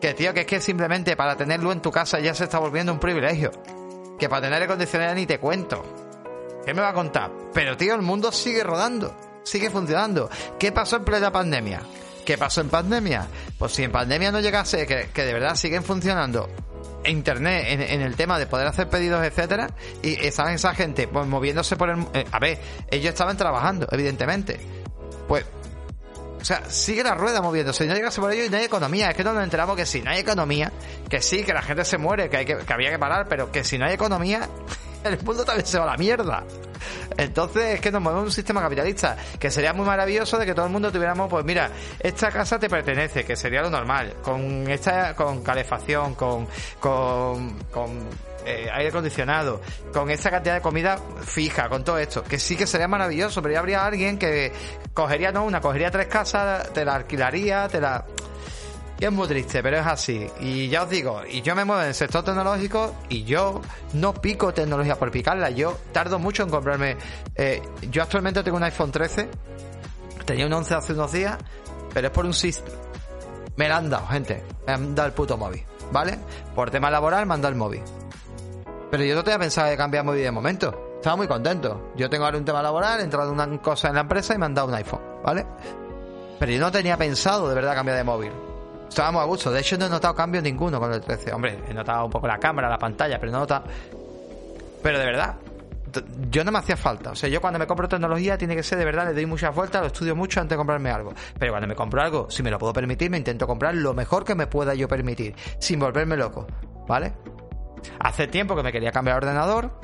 [0.00, 2.92] Que tío, que es que simplemente para tenerlo en tu casa ya se está volviendo
[2.92, 3.50] un privilegio.
[4.18, 5.84] Que para tener aire ni te cuento.
[6.64, 7.30] ¿Qué me va a contar?
[7.52, 9.14] Pero tío, el mundo sigue rodando,
[9.44, 10.28] sigue funcionando.
[10.58, 11.80] ¿Qué pasó en plena pandemia?
[12.24, 13.28] ¿Qué pasó en pandemia?
[13.58, 16.48] Pues si en pandemia no llegase, que, que de verdad siguen funcionando
[17.08, 19.70] internet en, el tema de poder hacer pedidos, etcétera,
[20.02, 22.58] y estaban esa gente pues moviéndose por el eh, a ver,
[22.90, 24.58] ellos estaban trabajando, evidentemente.
[25.28, 25.44] Pues
[26.46, 27.86] sea, sigue la rueda moviéndose.
[27.86, 29.10] No llegase por ello y no hay economía.
[29.10, 30.72] Es que no nos enteramos que si no hay economía,
[31.08, 33.50] que sí, que la gente se muere, que, hay que, que había que parar, pero
[33.50, 34.48] que si no hay economía,
[35.04, 36.44] el mundo también se va a la mierda.
[37.16, 40.66] Entonces es que nos movemos un sistema capitalista, que sería muy maravilloso de que todo
[40.66, 45.14] el mundo tuviéramos, pues mira, esta casa te pertenece, que sería lo normal, con esta,
[45.14, 46.46] con calefacción, con,
[46.78, 48.08] con, con
[48.46, 49.60] eh, aire acondicionado,
[49.92, 53.54] con esta cantidad de comida fija, con todo esto, que sí que sería maravilloso, pero
[53.54, 54.52] ya habría alguien que
[54.94, 58.04] cogería, no una, cogería tres casas, te la alquilaría, te la
[58.98, 60.26] y es muy triste, pero es así.
[60.40, 63.60] Y ya os digo, y yo me muevo en el sector tecnológico y yo
[63.92, 65.50] no pico tecnología por picarla.
[65.50, 66.96] Yo tardo mucho en comprarme.
[67.34, 69.28] Eh, yo actualmente tengo un iPhone 13.
[70.24, 71.36] Tenía un 11 hace unos días,
[71.92, 72.74] pero es por un sistema.
[73.56, 74.42] Me lo han dado, gente.
[74.66, 76.18] Me han dado el puto móvil, ¿vale?
[76.54, 77.82] Por tema laboral me han dado el móvil.
[78.96, 80.94] Pero yo no tenía pensado de cambiar móvil de momento.
[80.96, 81.92] Estaba muy contento.
[81.96, 84.46] Yo tengo ahora un tema laboral, he entrado una cosa en la empresa y me
[84.46, 85.44] han dado un iPhone, ¿vale?
[86.38, 88.32] Pero yo no tenía pensado de verdad cambiar de móvil.
[88.88, 89.50] Estábamos a gusto.
[89.50, 91.30] De hecho, no he notado cambio ninguno con el 13.
[91.34, 93.64] Hombre, he notado un poco la cámara, la pantalla, pero no he notado.
[94.82, 95.34] Pero de verdad,
[96.30, 97.10] yo no me hacía falta.
[97.10, 99.54] O sea, yo cuando me compro tecnología tiene que ser de verdad, le doy muchas
[99.54, 101.12] vueltas, lo estudio mucho antes de comprarme algo.
[101.38, 104.24] Pero cuando me compro algo, si me lo puedo permitir, me intento comprar lo mejor
[104.24, 106.46] que me pueda yo permitir, sin volverme loco.
[106.88, 107.12] ¿Vale?
[108.00, 109.80] Hace tiempo que me quería cambiar de ordenador,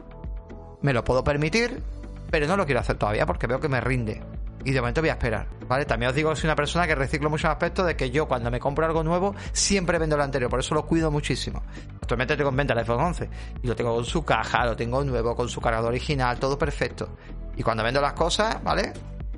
[0.81, 1.83] me lo puedo permitir,
[2.31, 4.23] pero no lo quiero hacer todavía porque veo que me rinde
[4.65, 5.85] y de momento voy a esperar, ¿vale?
[5.85, 8.61] También os digo soy una persona que reciclo muchos aspectos de que yo cuando me
[8.61, 11.63] compro algo nuevo siempre vendo lo anterior, por eso lo cuido muchísimo.
[12.01, 13.29] Actualmente tengo en venta el iPhone 11
[13.63, 17.17] y lo tengo con su caja, lo tengo nuevo, con su cargador original, todo perfecto.
[17.57, 18.93] Y cuando vendo las cosas, ¿vale?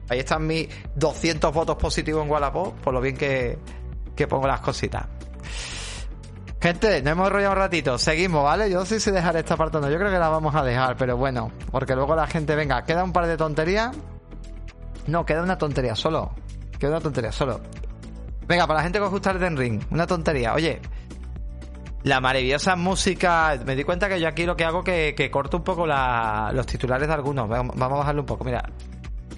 [0.08, 3.58] Ahí están mis 200 votos positivos en Wallapop por lo bien que,
[4.14, 5.06] que pongo las cositas.
[6.64, 7.98] Gente, no hemos enrollado un ratito.
[7.98, 8.70] Seguimos, ¿vale?
[8.70, 9.90] Yo no sé si dejar esta parte o no.
[9.90, 11.52] Yo creo que la vamos a dejar, pero bueno.
[11.70, 13.94] Porque luego la gente, venga, queda un par de tonterías
[15.06, 16.32] no, queda una tontería solo.
[16.78, 17.60] Queda una tontería solo.
[18.46, 20.54] Venga, para la gente que os gusta el Den Ring, una tontería.
[20.54, 20.80] Oye,
[22.04, 23.58] la maravillosa música.
[23.64, 26.66] Me di cuenta que yo aquí lo que hago es que, corto un poco los
[26.66, 27.48] titulares de algunos.
[27.48, 28.62] Vamos a bajarlo un poco, mira.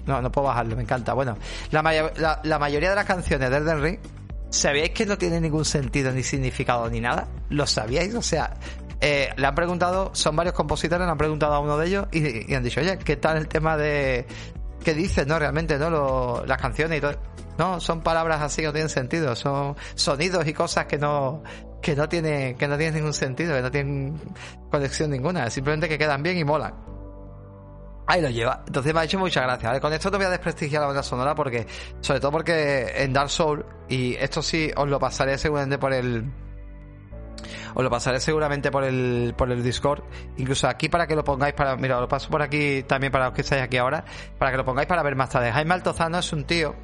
[0.05, 1.13] No, no puedo bajarlo, me encanta.
[1.13, 1.37] Bueno,
[1.71, 1.81] la,
[2.59, 3.99] mayoría de las canciones del Den Ring,
[4.49, 7.27] ¿sabíais que no tiene ningún sentido, ni significado, ni nada?
[7.49, 8.13] ¿Lo sabíais?
[8.15, 8.53] O sea,
[8.99, 12.53] eh, le han preguntado, son varios compositores, le han preguntado a uno de ellos y,
[12.53, 14.25] han dicho, oye, ¿qué tal el tema de,
[14.83, 15.37] que dices, ¿no?
[15.37, 16.43] Realmente, ¿no?
[16.45, 17.13] las canciones y todo.
[17.57, 21.41] No, son palabras así que no tienen sentido, son sonidos y cosas que no,
[21.81, 24.21] que no tiene, que no tienen ningún sentido, que no tienen
[24.69, 26.73] conexión ninguna, simplemente que quedan bien y molan.
[28.07, 28.63] Ahí lo lleva.
[28.65, 29.79] Entonces me ha hecho mucha gracia.
[29.81, 31.67] Con esto te voy a desprestigiar la banda sonora porque,
[31.99, 36.31] sobre todo porque en Dark Soul, y esto sí os lo pasaré seguramente por el,
[37.75, 40.03] os lo pasaré seguramente por el, por el Discord.
[40.37, 43.33] Incluso aquí para que lo pongáis para, mira, lo paso por aquí también para los
[43.33, 44.05] que estáis aquí ahora,
[44.37, 45.51] para que lo pongáis para ver más tarde.
[45.51, 46.75] Jaime Altozano es un tío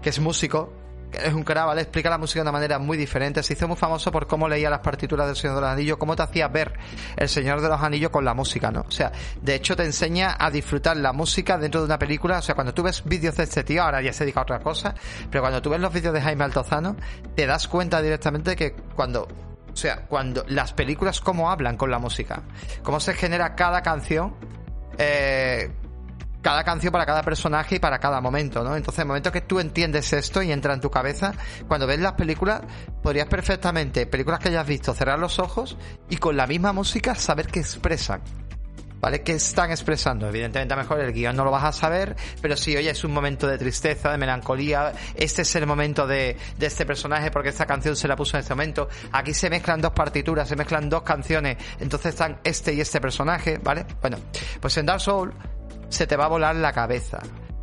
[0.00, 0.72] que es músico,
[1.12, 1.82] es un crack, ¿vale?
[1.82, 3.42] Explica la música de una manera muy diferente.
[3.42, 6.16] Se hizo muy famoso por cómo leía las partituras del Señor de los Anillos, cómo
[6.16, 6.72] te hacía ver
[7.16, 8.84] el Señor de los Anillos con la música, ¿no?
[8.86, 12.38] O sea, de hecho te enseña a disfrutar la música dentro de una película.
[12.38, 14.60] O sea, cuando tú ves vídeos de este tío, ahora ya se dedica a otra
[14.60, 14.94] cosa,
[15.30, 16.96] pero cuando tú ves los vídeos de Jaime Altozano,
[17.34, 19.28] te das cuenta directamente que cuando
[19.72, 22.42] o sea, cuando las películas cómo hablan con la música,
[22.82, 24.34] cómo se genera cada canción,
[24.98, 25.70] eh,
[26.42, 28.76] cada canción para cada personaje y para cada momento, ¿no?
[28.76, 31.32] Entonces, el momento que tú entiendes esto y entra en tu cabeza,
[31.68, 32.62] cuando ves las películas,
[33.02, 35.76] podrías perfectamente, películas que hayas visto, cerrar los ojos
[36.08, 38.22] y con la misma música saber qué expresan.
[39.00, 39.22] ¿vale?
[39.22, 40.28] ¿Qué están expresando?
[40.28, 43.04] Evidentemente, a lo mejor el guion no lo vas a saber, pero sí, oye, es
[43.04, 47.48] un momento de tristeza, de melancolía, este es el momento de, de este personaje porque
[47.48, 48.88] esta canción se la puso en este momento.
[49.12, 53.58] Aquí se mezclan dos partituras, se mezclan dos canciones, entonces están este y este personaje,
[53.58, 53.86] ¿vale?
[54.00, 54.18] Bueno,
[54.60, 55.32] pues en Dark Soul
[55.90, 57.18] se te va a volar la cabeza.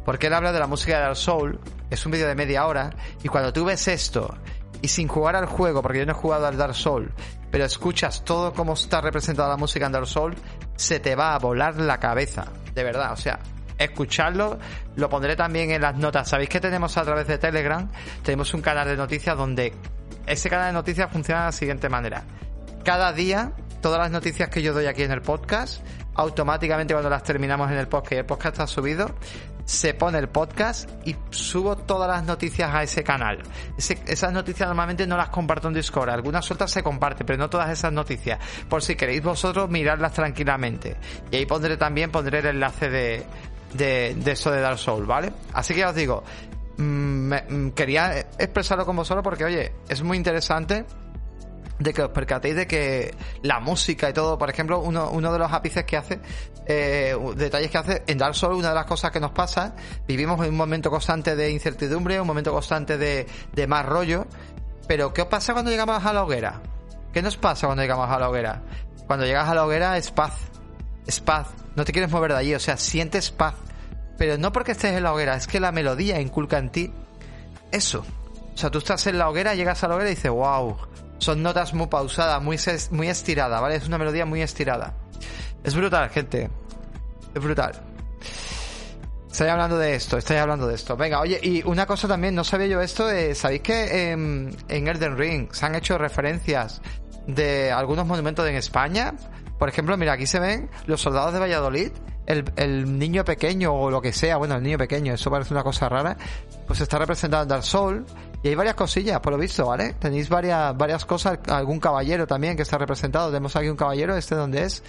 [0.06, 1.60] Porque él habla de la música de Dark Soul,
[1.90, 2.92] es un vídeo de media hora,
[3.24, 4.38] y cuando tú ves esto
[4.82, 7.12] y sin jugar al juego, porque yo no he jugado al Dark Souls,
[7.50, 10.38] pero escuchas todo cómo está representada la música en Dark Souls,
[10.76, 13.40] se te va a volar la cabeza, de verdad, o sea,
[13.78, 14.60] escucharlo,
[14.96, 16.30] lo pondré también en las notas.
[16.30, 17.90] Sabéis que tenemos a través de Telegram,
[18.24, 19.74] tenemos un canal de noticias donde
[20.26, 22.24] ese canal de noticias funciona de la siguiente manera.
[22.84, 23.52] Cada día,
[23.82, 25.82] todas las noticias que yo doy aquí en el podcast,
[26.18, 29.16] automáticamente cuando las terminamos en el podcast y el podcast está subido,
[29.66, 33.44] se pone el podcast y subo todas las noticias a ese canal.
[33.78, 37.70] esas noticias normalmente no las comparto en Discord, algunas sueltas se comparten, pero no todas
[37.70, 38.40] esas noticias.
[38.68, 40.96] Por si queréis vosotros mirarlas tranquilamente.
[41.32, 43.26] Y ahí pondré también, pondré el enlace de,
[43.74, 45.34] de, eso de Dark Souls, ¿vale?
[45.54, 46.24] Así que os digo,
[46.78, 50.86] mm, mm, quería expresarlo con vosotros porque, oye, es muy interesante
[51.80, 55.40] de que os percatéis de que la música y todo, por ejemplo, uno, uno de
[55.40, 56.20] los ápices que hace,
[56.66, 59.76] eh, detalles que hace en Dark Souls, una de las cosas que nos pasa,
[60.08, 64.26] vivimos en un momento constante de incertidumbre, un momento constante de, de más rollo,
[64.88, 66.62] pero ¿qué os pasa cuando llegamos a la hoguera?
[67.14, 68.62] ¿Qué nos pasa cuando llegamos a la hoguera?
[69.06, 70.34] Cuando llegas a la hoguera es paz,
[71.06, 73.56] es paz, no te quieres mover de allí, o sea, sientes paz,
[74.18, 76.94] pero no porque estés en la hoguera, es que la melodía inculca en ti
[77.72, 78.04] eso.
[78.54, 80.76] O sea, tú estás en la hoguera, llegas a la hoguera y dices, wow,
[81.18, 82.58] son notas muy pausadas, muy,
[82.92, 83.76] muy estiradas, ¿vale?
[83.76, 84.94] Es una melodía muy estirada.
[85.64, 86.50] Es brutal, gente.
[87.34, 87.74] Es brutal.
[89.38, 90.98] Estoy hablando de esto, estoy hablando de esto.
[90.98, 94.88] Venga, oye, y una cosa también, no sabía yo esto, eh, ¿sabéis que en, en
[94.88, 96.82] Elden Ring se han hecho referencias
[97.28, 99.14] de algunos monumentos en España?
[99.60, 101.92] Por ejemplo, mira, aquí se ven los soldados de Valladolid,
[102.26, 105.64] el, el niño pequeño o lo que sea, bueno, el niño pequeño, eso parece una
[105.64, 106.18] cosa rara,
[106.66, 108.12] pues está representado en Souls
[108.44, 109.94] y hay varias cosillas, por lo visto, ¿vale?
[109.94, 113.30] Tenéis varias, varias cosas, algún caballero también que está representado.
[113.30, 114.84] Tenemos aquí un caballero, este donde es.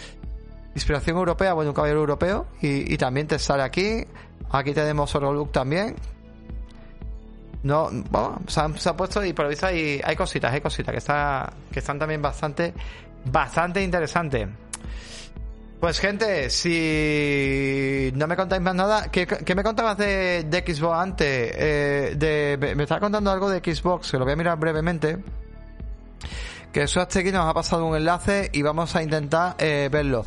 [0.74, 2.46] Inspiración europea, bueno, un caballero europeo.
[2.60, 4.06] Y, también te sale aquí.
[4.50, 5.96] Aquí tenemos look también.
[7.62, 10.98] No, bueno, se ha puesto y por lo visto hay, hay cositas, hay cositas que,
[10.98, 12.72] está, que están también bastante,
[13.24, 14.48] bastante interesantes.
[15.80, 21.52] Pues gente, si no me contáis más nada, ¿qué, me contabas de, Xbox antes?
[21.54, 25.18] Eh, de, me estaba contando algo de Xbox, que lo voy a mirar brevemente.
[26.72, 30.24] Que eso hasta aquí nos ha pasado un enlace y vamos a intentar eh, verlo.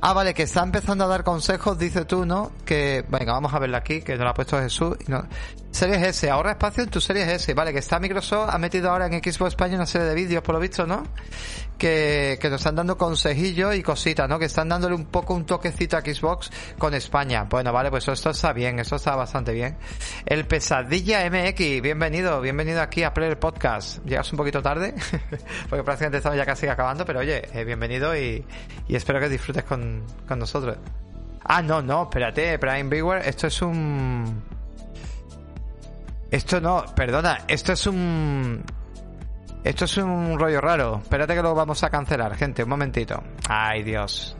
[0.00, 2.52] Ah, vale, que está empezando a dar consejos, dice tú, ¿no?
[2.64, 4.96] Que, venga, vamos a verlo aquí, que nos lo ha puesto Jesús.
[5.70, 9.06] Series S, ahorra espacio en tu Series S, vale, que está Microsoft, ha metido ahora
[9.06, 11.02] en Xbox España una serie de vídeos, por lo visto, ¿no?
[11.76, 14.38] Que, que nos están dando consejillos y cositas, ¿no?
[14.38, 17.44] Que están dándole un poco un toquecito a Xbox con España.
[17.44, 19.76] Bueno, vale, pues esto está bien, esto está bastante bien.
[20.24, 24.02] El Pesadilla MX, bienvenido, bienvenido aquí a Player Podcast.
[24.06, 24.94] Llegas un poquito tarde,
[25.68, 28.42] porque prácticamente estamos ya casi acabando, pero oye, eh, bienvenido y,
[28.88, 30.78] y espero que disfrutes con, con nosotros.
[31.44, 34.55] Ah, no, no, espérate, Prime Viewer, esto es un
[36.30, 38.64] esto no, perdona, esto es un...
[39.64, 41.00] Esto es un rollo raro.
[41.02, 43.20] Espérate que lo vamos a cancelar, gente, un momentito.
[43.48, 44.36] Ay, Dios.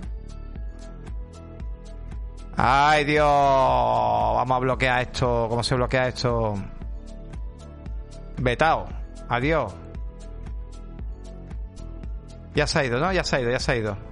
[2.57, 3.27] Ay, Dios.
[3.27, 5.47] Vamos a bloquear esto.
[5.49, 6.55] ¿Cómo se bloquea esto?
[8.39, 8.87] Vetao.
[9.29, 9.75] Adiós.
[12.55, 13.13] Ya se ha ido, ¿no?
[13.13, 14.06] Ya se ha ido, ya se ha ido.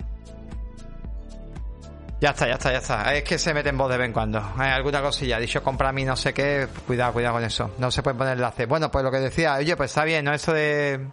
[2.25, 3.15] Ya está, ya está, ya está.
[3.15, 4.43] Es que se mete en voz de vez en cuando.
[4.57, 5.39] Hay alguna cosilla.
[5.39, 6.67] Dicho compra a mí no sé qué.
[6.87, 7.73] Cuidado, cuidado con eso.
[7.77, 8.65] No se puede poner enlace.
[8.65, 10.33] Bueno, pues lo que decía, oye, pues está bien, ¿no?
[10.33, 11.07] Eso de.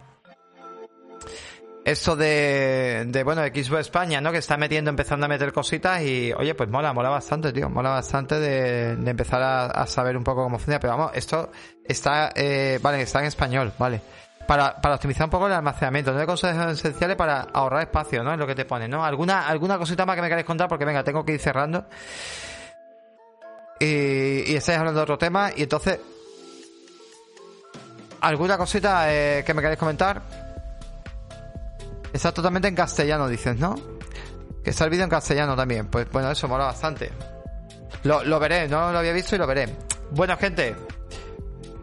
[1.84, 4.32] Eso de, de, bueno, Xbox España, ¿no?
[4.32, 7.68] Que está metiendo, empezando a meter cositas y, oye, pues mola, mola bastante, tío.
[7.68, 10.80] Mola bastante de, empezar a, saber un poco cómo funciona.
[10.80, 11.52] Pero vamos, esto
[11.84, 14.00] está, eh, vale, está en español, vale
[14.46, 16.16] para, para optimizar un poco el almacenamiento.
[16.16, 18.32] Hay cosas esenciales para ahorrar espacio, ¿no?
[18.32, 19.04] Es lo que te pone, ¿no?
[19.04, 20.68] ¿Alguna, alguna cosita más que me queréis contar?
[20.68, 21.86] Porque venga, tengo que ir cerrando.
[23.80, 25.50] Y, y estáis hablando de otro tema.
[25.56, 25.98] Y entonces,
[28.20, 30.22] ¿alguna cosita eh, que me queréis comentar?
[32.12, 33.74] Está totalmente en castellano, dices, ¿no?
[34.62, 35.86] Que está el vídeo en castellano también.
[35.88, 37.10] Pues bueno, eso mola bastante.
[38.04, 39.68] Lo, lo veré, no lo había visto y lo veré.
[40.10, 40.76] Bueno, gente.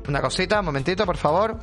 [0.07, 1.57] Una cosita, un momentito, por favor.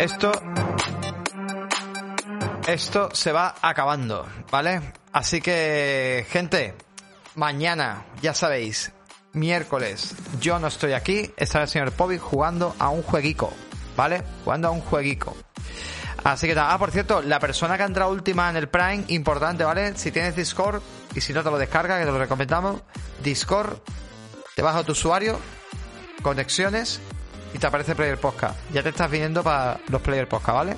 [0.00, 0.32] Esto.
[2.66, 4.80] Esto se va acabando, ¿vale?
[5.12, 6.74] Así que, gente,
[7.34, 8.92] mañana, ya sabéis,
[9.34, 13.52] miércoles, yo no estoy aquí, estará el señor Pobi jugando a un jueguico,
[13.94, 14.22] ¿vale?
[14.42, 15.36] Jugando a un jueguico.
[16.24, 19.64] Así que, ah, por cierto, la persona que ha entrado última en el Prime, importante,
[19.64, 19.98] ¿vale?
[19.98, 20.80] Si tienes Discord,
[21.14, 22.80] y si no te lo descarga, que te lo recomendamos,
[23.22, 23.76] Discord,
[24.56, 25.38] te vas a tu usuario,
[26.22, 27.02] conexiones,
[27.54, 28.58] y te aparece Player Podcast.
[28.72, 30.76] Ya te estás viniendo para los Player Podcast, ¿vale?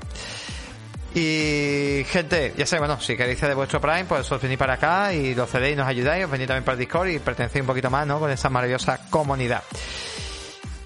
[1.14, 5.12] Y gente, ya sé, bueno, si queréis de vuestro Prime, pues os venís para acá
[5.12, 7.90] y lo cedéis, nos ayudáis, os venís también para el Discord y pertenecéis un poquito
[7.90, 8.18] más, ¿no?
[8.18, 9.62] Con esa maravillosa comunidad.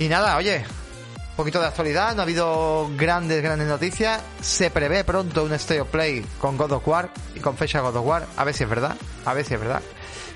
[0.01, 0.65] Y nada, oye,
[1.31, 4.21] un poquito de actualidad, no ha habido grandes, grandes noticias.
[4.41, 7.97] Se prevé pronto un State of Play con God of War y con fecha God
[7.97, 8.27] of War.
[8.37, 9.83] A ver si es verdad, a ver si es verdad.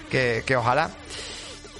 [0.08, 0.90] Que, que ojalá.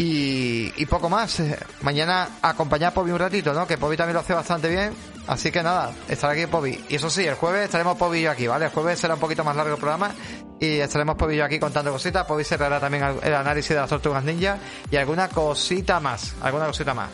[0.03, 1.40] Y, poco más.
[1.40, 3.66] Eh, Mañana acompañar a Pobi un ratito, ¿no?
[3.66, 4.94] Que Pobi también lo hace bastante bien.
[5.26, 6.86] Así que nada, estará aquí Pobi.
[6.88, 8.64] Y eso sí, el jueves estaremos Pobi y yo aquí, ¿vale?
[8.64, 10.11] El jueves será un poquito más largo el programa
[10.59, 12.24] y estaremos Pobi y yo aquí contando cositas.
[12.24, 14.57] Pobi cerrará también el análisis de las tortugas ninja
[14.90, 16.34] y alguna cosita más.
[16.40, 17.11] Alguna cosita más.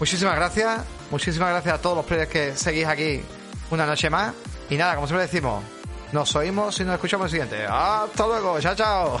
[0.00, 0.80] Muchísimas gracias.
[1.10, 3.20] Muchísimas gracias a todos los players que seguís aquí
[3.70, 4.32] una noche más.
[4.70, 5.62] Y nada, como siempre decimos,
[6.10, 7.66] nos oímos y nos escuchamos el siguiente.
[7.66, 8.58] Hasta luego.
[8.60, 9.20] Chao, chao.